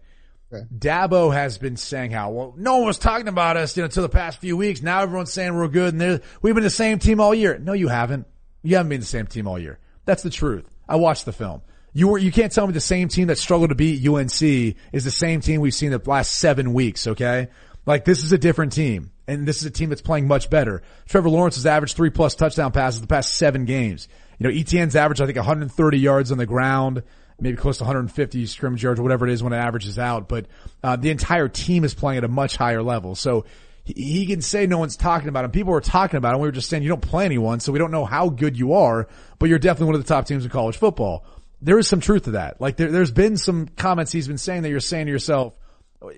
[0.52, 0.64] okay?
[0.72, 4.04] Dabo has been saying how well no one was talking about us, you know, until
[4.04, 4.82] the past few weeks.
[4.82, 7.58] Now everyone's saying we're good and we've been the same team all year.
[7.58, 8.26] No, you haven't.
[8.62, 9.78] You haven't been the same team all year.
[10.04, 10.64] That's the truth.
[10.88, 11.62] I watched the film.
[11.92, 15.04] You were, you can't tell me the same team that struggled to beat UNC is
[15.04, 17.48] the same team we've seen the last seven weeks, okay?
[17.86, 20.82] Like this is a different team and this is a team that's playing much better.
[21.06, 24.08] Trevor Lawrence has averaged three plus touchdown passes the past seven games.
[24.38, 27.02] You know, Etienne's averaged, I think, 130 yards on the ground,
[27.38, 30.28] maybe close to 150 scrimmage yards whatever it is when it averages out.
[30.28, 30.46] But,
[30.82, 33.14] uh, the entire team is playing at a much higher level.
[33.14, 33.44] So
[33.84, 35.50] he, he can say no one's talking about him.
[35.50, 36.40] People were talking about him.
[36.40, 38.72] We were just saying you don't play anyone, so we don't know how good you
[38.72, 39.08] are,
[39.38, 41.24] but you're definitely one of the top teams in college football.
[41.62, 42.60] There is some truth to that.
[42.60, 45.54] Like there, there's been some comments he's been saying that you're saying to yourself,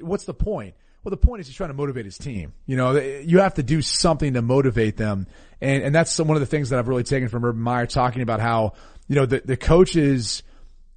[0.01, 0.77] what's the point?
[1.03, 2.53] Well, the point is he's trying to motivate his team.
[2.67, 5.27] You know, eh, you have to do something to motivate them.
[5.61, 8.23] And, and that's one of the things that I've really taken from Urban Meyer talking
[8.23, 8.75] about how,
[9.09, 10.43] you know, the, the coaches,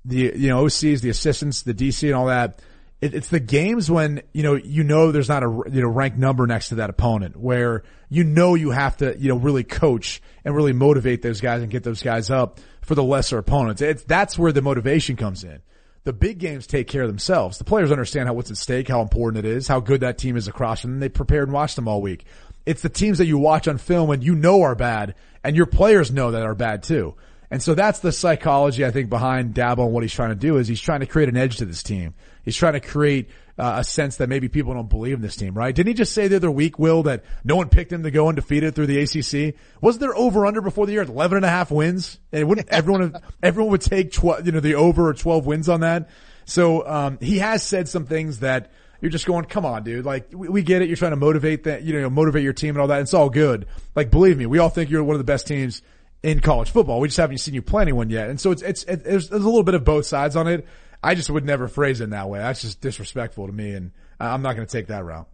[0.04, 2.62] the, you know, OCs, the assistants, the DC and all that.
[3.02, 6.18] It, it's the games when, you know, you know, there's not a, you know, ranked
[6.18, 10.22] number next to that opponent where you know you have to, you know, really coach
[10.46, 13.82] and really motivate those guys and get those guys up for the lesser opponents.
[13.82, 15.62] It's, that's where the motivation comes in
[16.06, 17.58] the big games take care of themselves.
[17.58, 20.38] The players understand how what's at stake, how important it is, how good that team
[20.38, 22.26] is across and they prepare and watch them all week.
[22.66, 25.66] It's the teams that you watch on film and you know are bad, and your
[25.66, 27.16] players know that are bad too.
[27.52, 30.58] And so that's the psychology I think behind Dabo and what he's trying to do
[30.58, 32.14] is he's trying to create an edge to this team.
[32.44, 35.54] He's trying to create uh, a sense that maybe people don't believe in this team,
[35.54, 35.74] right?
[35.74, 38.28] Didn't he just say the other week, Will, that no one picked him to go
[38.28, 39.56] undefeated through the ACC?
[39.82, 42.20] Wasn't there over under before the year at 11 and a half wins?
[42.32, 45.82] And wouldn't everyone, everyone would take 12, you know, the over or 12 wins on
[45.82, 46.10] that?
[46.46, 48.72] So, um, he has said some things that
[49.02, 50.06] you're just going, come on, dude.
[50.06, 50.88] Like, we, we get it.
[50.88, 53.02] You're trying to motivate that, you know, motivate your team and all that.
[53.02, 53.68] It's all good.
[53.96, 55.82] Like, believe me, we all think you're one of the best teams
[56.26, 57.00] in college football.
[57.00, 58.32] We just haven't seen you play anyone yet.
[58.32, 60.66] And so it's, it's, it, there's, there's a little bit of both sides on it.
[61.04, 62.40] I just would never phrase it in that way.
[62.40, 65.28] That's just disrespectful to me, and I'm not going to take that route.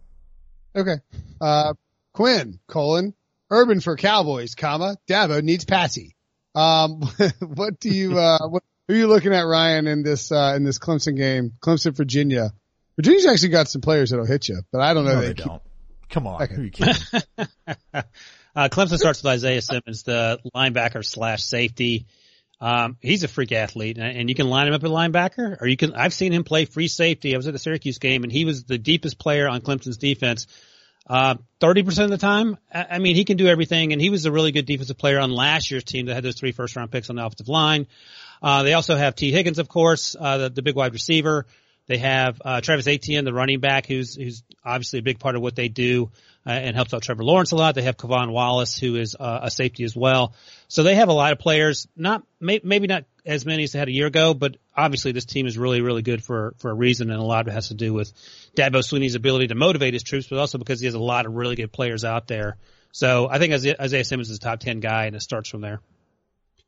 [0.76, 0.96] Okay.
[1.40, 1.72] Uh,
[2.12, 3.14] Quinn, colon,
[3.50, 6.14] Urban for Cowboys, comma, Dabo needs Patsy.
[6.54, 7.00] Um,
[7.40, 10.64] what do you, uh, what, who are you looking at, Ryan, in this, uh, in
[10.64, 11.52] this Clemson game?
[11.62, 12.52] Clemson, Virginia.
[12.96, 15.14] Virginia's actually got some players that'll hit you, but I don't know.
[15.14, 15.62] No, they, they don't.
[16.10, 16.42] Come on.
[16.42, 16.54] Okay.
[16.54, 16.94] Who you kidding?
[18.54, 22.06] uh, Clemson starts with Isaiah Simmons, the linebacker slash safety.
[22.60, 25.76] Um, he's a freak athlete, and you can line him up at linebacker, or you
[25.76, 25.94] can.
[25.94, 27.34] I've seen him play free safety.
[27.34, 30.46] I was at the Syracuse game, and he was the deepest player on Clemson's defense.
[31.04, 34.26] Uh, thirty percent of the time, I mean, he can do everything, and he was
[34.26, 36.92] a really good defensive player on last year's team that had those three first round
[36.92, 37.88] picks on the offensive line.
[38.40, 41.46] Uh, they also have Tee Higgins, of course, uh, the, the big wide receiver.
[41.88, 45.42] They have uh, Travis Etienne, the running back, who's who's obviously a big part of
[45.42, 46.12] what they do
[46.44, 47.74] and helps out Trevor Lawrence a lot.
[47.74, 50.34] They have K'Von Wallace, who is uh, a safety as well.
[50.68, 51.86] So they have a lot of players.
[51.96, 55.24] Not may, maybe not as many as they had a year ago, but obviously this
[55.24, 57.68] team is really really good for for a reason, and a lot of it has
[57.68, 58.12] to do with
[58.56, 61.34] Dabo Swinney's ability to motivate his troops, but also because he has a lot of
[61.34, 62.56] really good players out there.
[62.92, 65.80] So I think Isaiah Simmons is a top ten guy, and it starts from there.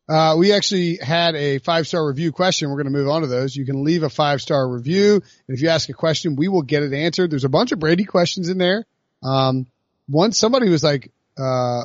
[0.07, 2.69] Uh, we actually had a five star review question.
[2.69, 3.57] We're going to move on to those.
[3.57, 5.15] You can leave a five star review.
[5.15, 7.31] And if you ask a question, we will get it answered.
[7.31, 8.85] There's a bunch of Brady questions in there.
[9.25, 9.67] Um,
[10.07, 11.85] one, somebody was like, uh,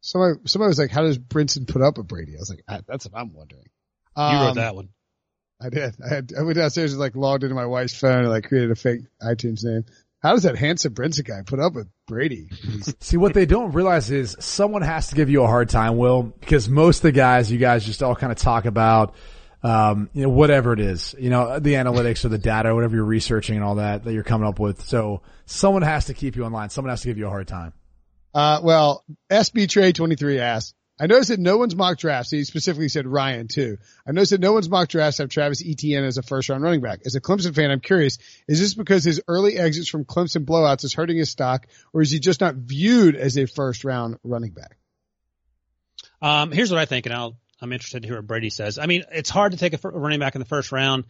[0.00, 2.34] somebody, somebody was like, how does Brinson put up with Brady?
[2.36, 3.68] I was like, that's what I'm wondering.
[4.16, 4.88] Um, you wrote um, that one.
[5.60, 5.94] I did.
[6.04, 8.70] I had, I went downstairs and like logged into my wife's phone and like created
[8.70, 9.84] a fake iTunes name.
[10.20, 12.48] How does that handsome Brinson guy put up with Brady?
[13.00, 16.22] See, what they don't realize is someone has to give you a hard time, Will,
[16.22, 19.14] because most of the guys you guys just all kind of talk about,
[19.62, 23.04] um, you know, whatever it is, you know, the analytics or the data, whatever you're
[23.04, 24.84] researching and all that that you're coming up with.
[24.84, 26.70] So someone has to keep you in line.
[26.70, 27.72] Someone has to give you a hard time.
[28.34, 32.30] Uh, well, SB Trade 23 asks, I noticed that no one's mock drafts.
[32.30, 33.78] He specifically said Ryan too.
[34.06, 36.80] I noticed that no one's mock drafts have Travis Etienne as a first round running
[36.80, 37.00] back.
[37.06, 40.84] As a Clemson fan, I'm curious, is this because his early exits from Clemson blowouts
[40.84, 44.50] is hurting his stock or is he just not viewed as a first round running
[44.50, 44.76] back?
[46.20, 48.78] Um, here's what I think and I'll, I'm interested to hear what Brady says.
[48.78, 51.04] I mean, it's hard to take a running back in the first round.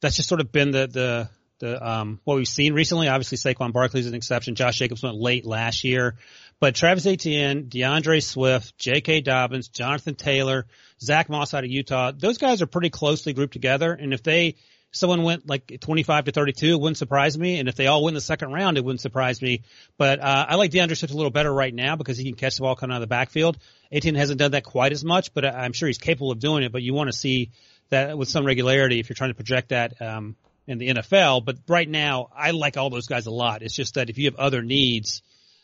[0.00, 1.28] That's just sort of been the, the,
[1.58, 3.08] the um, what we've seen recently.
[3.08, 4.54] Obviously, Saquon Barkley is an exception.
[4.54, 6.16] Josh Jacobs went late last year,
[6.60, 9.20] but Travis Etienne, D'Andre Swift, J.K.
[9.20, 10.66] Dobbins, Jonathan Taylor,
[11.00, 13.92] Zach Moss out of Utah, those guys are pretty closely grouped together.
[13.92, 14.56] And if they
[14.92, 17.58] someone went like 25 to 32, it wouldn't surprise me.
[17.58, 19.62] And if they all win the second round, it wouldn't surprise me.
[19.98, 22.56] But uh, I like D'Andre Swift a little better right now because he can catch
[22.56, 23.58] the ball coming out of the backfield.
[23.90, 26.72] Etienne hasn't done that quite as much, but I'm sure he's capable of doing it.
[26.72, 27.50] But you want to see
[27.88, 30.00] that with some regularity if you're trying to project that.
[30.00, 30.36] Um,
[30.66, 31.44] in the NFL.
[31.44, 33.62] But right now, I like all those guys a lot.
[33.62, 35.22] It's just that if you have other needs,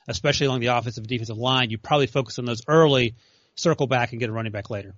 [0.09, 3.15] especially along the offensive and defensive line, you probably focus on those early,
[3.55, 4.95] circle back and get a running back later.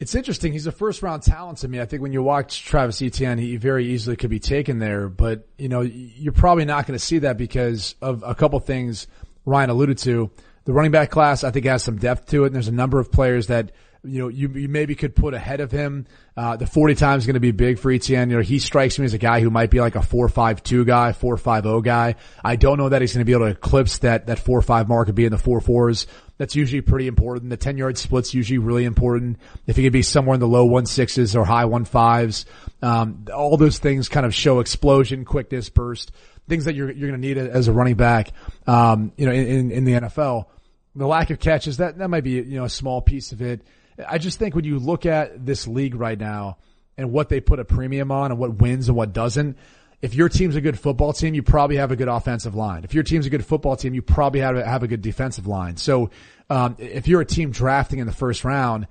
[0.00, 0.52] It's interesting.
[0.52, 1.80] He's a first round talent to me.
[1.80, 5.48] I think when you watch Travis Etienne, he very easily could be taken there, but
[5.56, 9.06] you know, you're probably not going to see that because of a couple things
[9.44, 10.30] Ryan alluded to.
[10.64, 12.98] The running back class, I think has some depth to it and there's a number
[12.98, 13.70] of players that
[14.04, 16.06] you know, you, you maybe could put ahead of him.
[16.36, 18.30] Uh, the 40 time is going to be big for Etienne.
[18.30, 21.12] You know, he strikes me as a guy who might be like a 4-5-2 guy,
[21.12, 22.16] 4-5-0 guy.
[22.44, 25.08] I don't know that he's going to be able to eclipse that, that 4-5 mark
[25.08, 26.06] and be in the 4-4s.
[26.36, 27.50] That's usually pretty important.
[27.50, 29.38] The 10 yard split's usually really important.
[29.66, 32.44] If he could be somewhere in the low 1-6s or high 1-5s,
[32.82, 36.12] um, all those things kind of show explosion, quickness, burst,
[36.48, 38.32] things that you're, you're going to need as a running back,
[38.66, 40.46] um, you know, in, in the NFL.
[40.96, 43.62] The lack of catches, that, that might be, you know, a small piece of it.
[44.06, 46.58] I just think when you look at this league right now
[46.96, 49.56] and what they put a premium on and what wins and what doesn't,
[50.02, 52.84] if your team's a good football team, you probably have a good offensive line.
[52.84, 55.46] If your team's a good football team, you probably have a, have a good defensive
[55.46, 55.76] line.
[55.76, 56.10] So,
[56.50, 58.86] um, if you're a team drafting in the first round,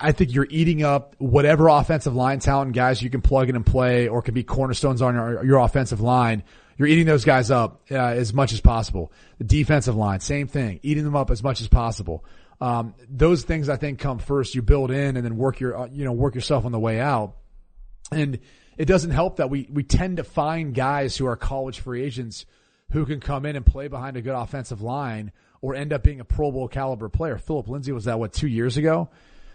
[0.00, 3.66] I think you're eating up whatever offensive line talent guys you can plug in and
[3.66, 6.44] play or can be cornerstones on your, your offensive line.
[6.78, 9.12] You're eating those guys up uh, as much as possible.
[9.38, 12.24] The defensive line, same thing, eating them up as much as possible.
[12.60, 14.54] Um, those things I think come first.
[14.54, 17.00] You build in and then work your, uh, you know, work yourself on the way
[17.00, 17.36] out.
[18.10, 18.38] And
[18.76, 22.46] it doesn't help that we, we tend to find guys who are college free agents
[22.92, 26.20] who can come in and play behind a good offensive line or end up being
[26.20, 27.38] a Pro Bowl caliber player.
[27.38, 29.08] Phillip Lindsay was that what two years ago?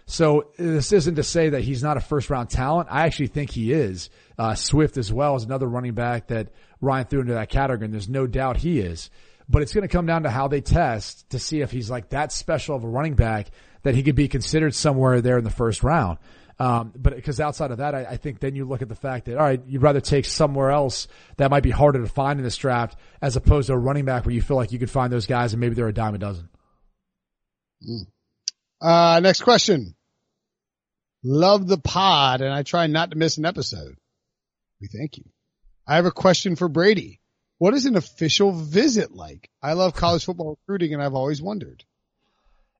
[0.06, 2.90] So this isn't to say that he's not a first round talent.
[2.92, 4.10] I actually think he is.
[4.38, 6.50] Uh, Swift as well is another running back that
[6.82, 9.10] Ryan threw into that category, and there's no doubt he is
[9.52, 12.10] but it's going to come down to how they test to see if he's like
[12.10, 13.52] that special of a running back
[13.84, 16.18] that he could be considered somewhere there in the first round.
[16.60, 19.26] Um, but because outside of that, I, I, think then you look at the fact
[19.26, 22.44] that all right, you'd rather take somewhere else that might be harder to find in
[22.44, 25.12] this draft as opposed to a running back where you feel like you could find
[25.12, 26.50] those guys and maybe they're a dime a dozen.
[27.84, 28.06] Mm.
[28.80, 29.96] Uh, next question.
[31.24, 33.96] Love the pod and I try not to miss an episode.
[34.80, 35.24] We thank you.
[35.88, 37.21] I have a question for Brady.
[37.62, 39.52] What is an official visit like?
[39.62, 41.84] I love college football recruiting and I've always wondered.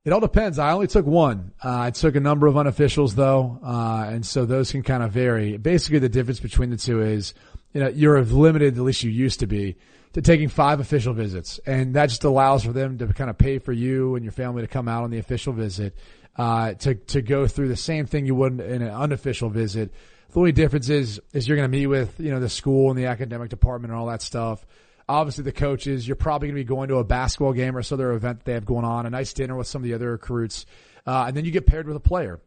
[0.06, 0.58] It all depends.
[0.58, 1.52] I only took one.
[1.64, 5.12] Uh, I took a number of unofficials though, uh, and so those can kind of
[5.12, 5.58] vary.
[5.58, 7.36] Basically, the difference between the two is,
[7.74, 9.76] you know, you're limited, at least you used to be,
[10.14, 13.60] to taking five official visits, and that just allows for them to kind of pay
[13.60, 15.96] for you and your family to come out on the official visit,
[16.38, 19.94] uh, to to go through the same thing you would in an unofficial visit,
[20.32, 22.98] the only difference is, is you're going to meet with, you know, the school and
[22.98, 24.66] the academic department and all that stuff.
[25.10, 27.98] Obviously the coaches, you're probably going to be going to a basketball game or some
[27.98, 30.12] other event that they have going on, a nice dinner with some of the other
[30.12, 30.66] recruits.
[31.06, 32.40] Uh, and then you get paired with a player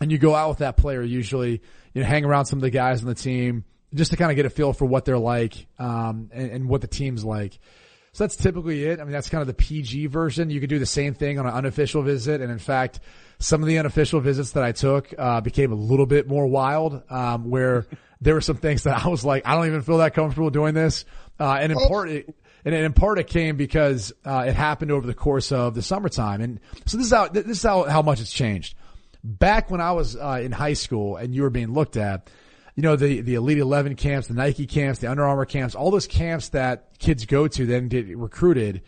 [0.00, 1.62] and you go out with that player usually,
[1.94, 4.36] you know, hang around some of the guys on the team just to kind of
[4.36, 7.58] get a feel for what they're like, um, and, and what the team's like.
[8.18, 8.98] So that's typically it.
[8.98, 10.50] I mean, that's kind of the PG version.
[10.50, 12.40] You could do the same thing on an unofficial visit.
[12.40, 12.98] And in fact,
[13.38, 17.00] some of the unofficial visits that I took, uh, became a little bit more wild,
[17.10, 17.86] um, where
[18.20, 20.74] there were some things that I was like, I don't even feel that comfortable doing
[20.74, 21.04] this.
[21.38, 21.86] Uh, and in oh.
[21.86, 25.76] part, it, and in part it came because, uh, it happened over the course of
[25.76, 26.40] the summertime.
[26.40, 28.74] And so this is how, this is how, how much it's changed.
[29.22, 32.30] Back when I was, uh, in high school and you were being looked at,
[32.78, 35.90] you know, the, the Elite 11 camps, the Nike camps, the Under Armour camps, all
[35.90, 38.82] those camps that kids go to then get recruited,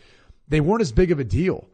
[0.47, 1.67] they weren't as big of a deal.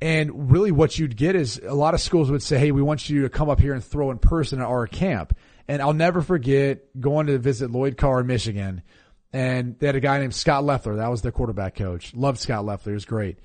[0.00, 3.08] And really what you'd get is a lot of schools would say, Hey, we want
[3.08, 5.38] you to come up here and throw in person at our camp.
[5.68, 8.82] And I'll never forget going to visit Lloyd Carr in Michigan.
[9.32, 10.96] And they had a guy named Scott Loeffler.
[10.96, 12.16] That was their quarterback coach.
[12.16, 12.90] Loved Scott Loeffler.
[12.90, 13.38] He was great.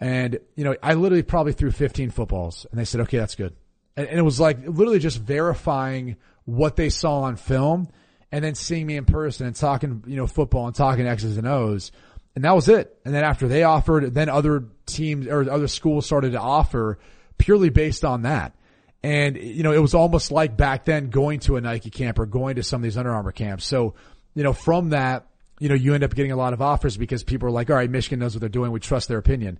[0.00, 3.54] And, you know, I literally probably threw 15 footballs and they said, okay, that's good.
[3.94, 6.16] And, and it was like literally just verifying
[6.48, 7.86] what they saw on film
[8.32, 11.46] and then seeing me in person and talking, you know, football and talking X's and
[11.46, 11.92] O's.
[12.34, 12.98] And that was it.
[13.04, 16.98] And then after they offered, then other teams or other schools started to offer
[17.36, 18.54] purely based on that.
[19.02, 22.24] And, you know, it was almost like back then going to a Nike camp or
[22.24, 23.66] going to some of these Under Armour camps.
[23.66, 23.94] So,
[24.34, 25.26] you know, from that,
[25.58, 27.76] you know, you end up getting a lot of offers because people are like, all
[27.76, 28.72] right, Michigan knows what they're doing.
[28.72, 29.58] We trust their opinion.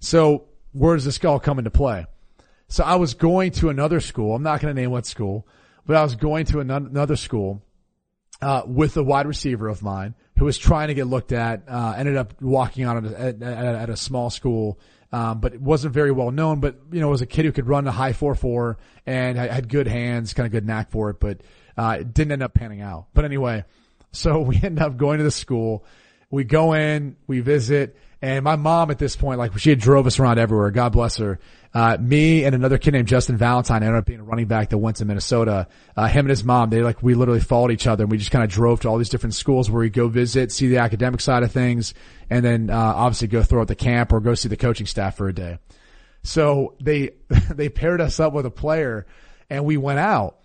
[0.00, 2.06] So where does this all come into play?
[2.68, 4.34] So I was going to another school.
[4.34, 5.46] I'm not going to name what school
[5.86, 7.62] but I was going to another school,
[8.42, 11.94] uh, with a wide receiver of mine who was trying to get looked at, uh,
[11.96, 14.78] ended up walking on at, at, at a small school.
[15.12, 17.66] Um, but it wasn't very well known, but, you know, was a kid who could
[17.66, 18.76] run a high 4-4
[19.06, 21.40] and had good hands, kind of good knack for it, but,
[21.76, 23.08] uh, it didn't end up panning out.
[23.12, 23.64] But anyway,
[24.12, 25.84] so we end up going to the school
[26.30, 30.06] we go in, we visit, and my mom at this point, like she had drove
[30.06, 30.70] us around everywhere.
[30.70, 31.38] God bless her.
[31.72, 34.78] Uh, me and another kid named Justin Valentine ended up being a running back that
[34.78, 35.68] went to Minnesota.
[35.96, 38.30] Uh, him and his mom, they like, we literally followed each other and we just
[38.32, 41.20] kind of drove to all these different schools where we go visit, see the academic
[41.20, 41.94] side of things,
[42.28, 45.16] and then, uh, obviously go throw out the camp or go see the coaching staff
[45.16, 45.58] for a day.
[46.22, 47.12] So they,
[47.50, 49.06] they paired us up with a player
[49.48, 50.39] and we went out.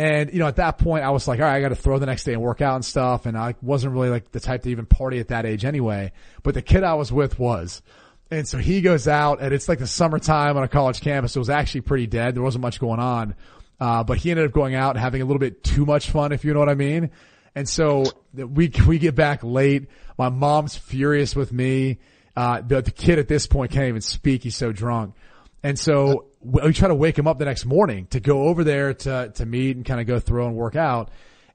[0.00, 1.98] And, you know, at that point I was like, all right, I got to throw
[1.98, 3.26] the next day and work out and stuff.
[3.26, 6.12] And I wasn't really like the type to even party at that age anyway.
[6.42, 7.82] But the kid I was with was.
[8.30, 11.36] And so he goes out and it's like the summertime on a college campus.
[11.36, 12.34] It was actually pretty dead.
[12.34, 13.34] There wasn't much going on.
[13.78, 16.32] Uh, but he ended up going out and having a little bit too much fun,
[16.32, 17.10] if you know what I mean.
[17.54, 19.88] And so we, we get back late.
[20.16, 21.98] My mom's furious with me.
[22.34, 24.44] Uh, the, the kid at this point can't even speak.
[24.44, 25.14] He's so drunk.
[25.62, 28.94] And so we try to wake him up the next morning to go over there
[28.94, 31.10] to, to meet and kind of go through and work out.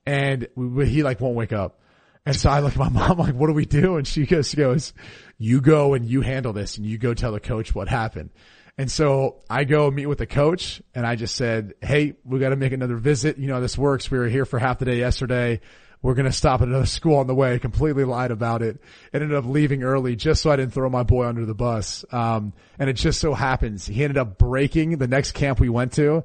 [0.05, 1.79] And we, he like won't wake up.
[2.25, 3.97] And so I look at my mom like, what do we do?
[3.97, 4.93] And she goes, she goes,
[5.37, 8.29] you go and you handle this and you go tell the coach what happened.
[8.77, 12.49] And so I go meet with the coach and I just said, Hey, we got
[12.49, 13.37] to make another visit.
[13.37, 14.11] You know, this works.
[14.11, 15.61] We were here for half the day yesterday.
[16.01, 17.57] We're going to stop at another school on the way.
[17.59, 18.79] Completely lied about it.
[19.13, 22.05] Ended up leaving early just so I didn't throw my boy under the bus.
[22.11, 25.93] Um, and it just so happens he ended up breaking the next camp we went
[25.93, 26.23] to.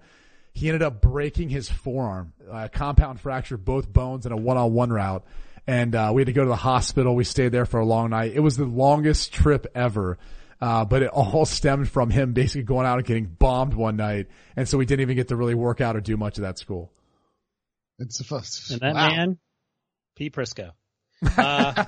[0.53, 5.25] He ended up breaking his forearm, uh, compound fracture, both bones in a one-on-one route
[5.66, 7.14] and uh, we had to go to the hospital.
[7.14, 8.33] We stayed there for a long night.
[8.35, 10.18] It was the longest trip ever.
[10.61, 14.27] Uh, but it all stemmed from him basically going out and getting bombed one night.
[14.57, 16.59] And so we didn't even get to really work out or do much of that
[16.59, 16.91] school.
[17.99, 18.71] It's the first.
[18.73, 19.09] And that wow.
[19.11, 19.39] man,
[20.21, 20.73] Pete Prisco.
[21.39, 21.85] Uh,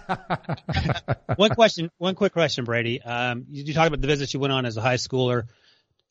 [1.36, 3.02] one question, one quick question, Brady.
[3.02, 5.48] Um, you, you talked about the visits you went on as a high schooler.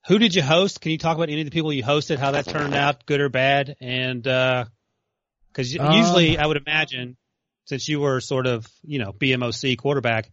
[0.08, 0.82] Who did you host?
[0.82, 3.22] Can you talk about any of the people you hosted, how that turned out, good
[3.22, 3.76] or bad?
[3.82, 4.66] And, uh,
[5.54, 7.18] cause um, usually I would imagine
[7.66, 10.32] since you were sort of, you know, BMOC quarterback,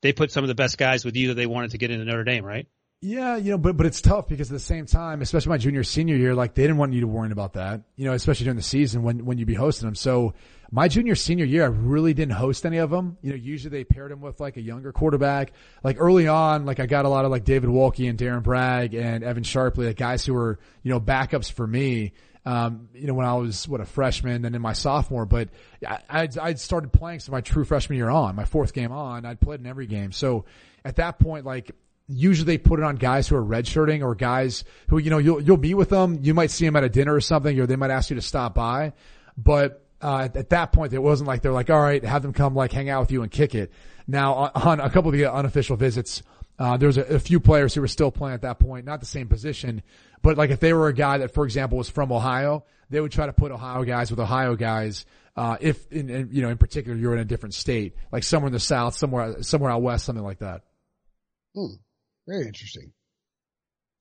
[0.00, 2.06] they put some of the best guys with you that they wanted to get into
[2.06, 2.66] Notre Dame, right?
[3.02, 5.84] Yeah, you know, but but it's tough because at the same time, especially my junior
[5.84, 7.82] senior year, like they didn't want you to worry about that.
[7.94, 9.94] You know, especially during the season when when you be hosting them.
[9.94, 10.34] So
[10.70, 13.16] my junior senior year, I really didn't host any of them.
[13.22, 15.52] You know, usually they paired them with like a younger quarterback.
[15.82, 18.94] Like early on, like I got a lot of like David Wolke and Darrin Bragg
[18.94, 22.12] and Evan Sharpley, like guys who were you know backups for me
[22.48, 25.50] um, you know, when I was, what, a freshman and in my sophomore, but
[25.86, 29.26] I, I'd, I'd started playing so my true freshman year on, my fourth game on,
[29.26, 30.12] I'd played in every game.
[30.12, 30.46] So
[30.82, 31.72] at that point, like,
[32.06, 35.42] usually they put it on guys who are redshirting or guys who, you know, you'll,
[35.42, 36.20] you'll meet with them.
[36.22, 38.22] You might see them at a dinner or something, or they might ask you to
[38.22, 38.94] stop by.
[39.36, 42.54] But, uh, at that point, it wasn't like they're like, all right, have them come
[42.54, 43.72] like hang out with you and kick it.
[44.06, 46.22] Now on a couple of the unofficial visits,
[46.58, 49.00] uh, there was a, a, few players who were still playing at that point, not
[49.00, 49.82] the same position,
[50.22, 53.12] but like if they were a guy that, for example, was from Ohio, they would
[53.12, 55.04] try to put Ohio guys with Ohio guys.
[55.36, 58.48] Uh, if in, in, you know, in particular, you're in a different state, like somewhere
[58.48, 60.62] in the South, somewhere, somewhere out west, something like that.
[61.54, 61.74] Hmm.
[62.26, 62.92] Very interesting.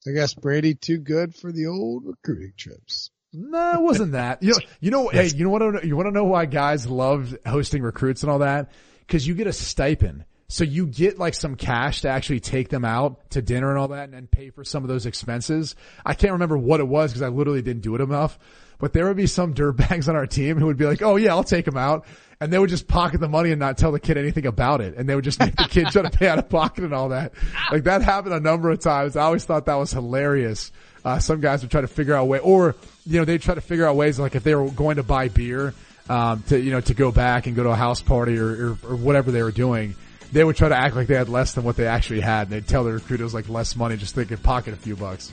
[0.07, 3.11] I guess Brady too good for the old recruiting trips.
[3.39, 4.41] No, it wasn't that.
[4.41, 5.85] You know, you know, hey, you know what?
[5.85, 8.71] You want to know why guys love hosting recruits and all that?
[9.07, 10.25] Cause you get a stipend.
[10.49, 13.89] So you get like some cash to actually take them out to dinner and all
[13.89, 15.75] that and, and pay for some of those expenses.
[16.05, 18.39] I can't remember what it was because I literally didn't do it enough,
[18.79, 21.31] but there would be some dirtbags on our team who would be like, Oh yeah,
[21.31, 22.05] I'll take them out.
[22.39, 24.95] And they would just pocket the money and not tell the kid anything about it.
[24.95, 27.09] And they would just make the kid try to pay out of pocket and all
[27.09, 27.33] that.
[27.71, 29.15] Like that happened a number of times.
[29.15, 30.71] I always thought that was hilarious.
[31.03, 32.75] Uh, some guys would try to figure out a way, or,
[33.07, 35.29] you know, they'd try to figure out ways like if they were going to buy
[35.29, 35.73] beer,
[36.09, 38.77] um, to, you know, to go back and go to a house party or, or,
[38.89, 39.95] or whatever they were doing
[40.31, 42.43] they would try to act like they had less than what they actually had.
[42.43, 44.95] And they'd tell the recruiters like less money just so they could pocket a few
[44.95, 45.31] bucks.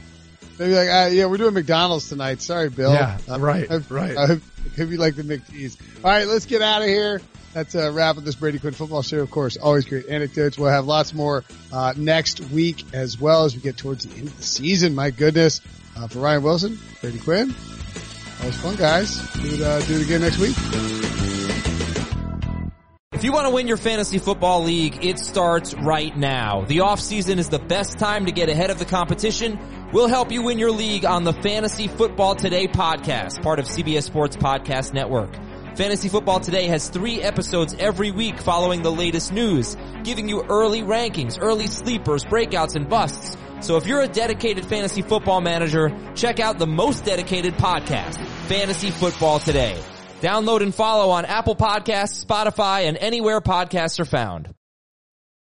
[0.57, 2.41] They'd be like, uh, yeah, we're doing McDonald's tonight.
[2.41, 2.93] Sorry, Bill.
[2.93, 4.17] Yeah, uh, right, I, right.
[4.17, 4.43] I hope,
[4.77, 5.77] hope you like the McCheese.
[6.05, 7.21] All right, let's get out of here.
[7.55, 9.19] That's a wrap of this Brady Quinn football show.
[9.21, 10.59] Of course, always great anecdotes.
[10.59, 14.29] We'll have lots more uh, next week as well as we get towards the end
[14.29, 14.95] of the season.
[14.95, 15.61] My goodness.
[15.97, 17.55] Uh, for Ryan Wilson, Brady Quinn,
[18.41, 19.17] always fun, guys.
[19.35, 20.57] Do it, uh, do it again next week.
[23.13, 26.65] If you want to win your fantasy football league, it starts right now.
[26.67, 29.59] The offseason is the best time to get ahead of the competition.
[29.93, 34.03] We'll help you win your league on the Fantasy Football Today podcast, part of CBS
[34.03, 35.31] Sports Podcast Network.
[35.77, 40.83] Fantasy Football Today has three episodes every week following the latest news, giving you early
[40.83, 43.37] rankings, early sleepers, breakouts, and busts.
[43.65, 48.91] So if you're a dedicated fantasy football manager, check out the most dedicated podcast, Fantasy
[48.91, 49.83] Football Today.
[50.21, 54.55] Download and follow on Apple Podcasts, Spotify, and anywhere podcasts are found.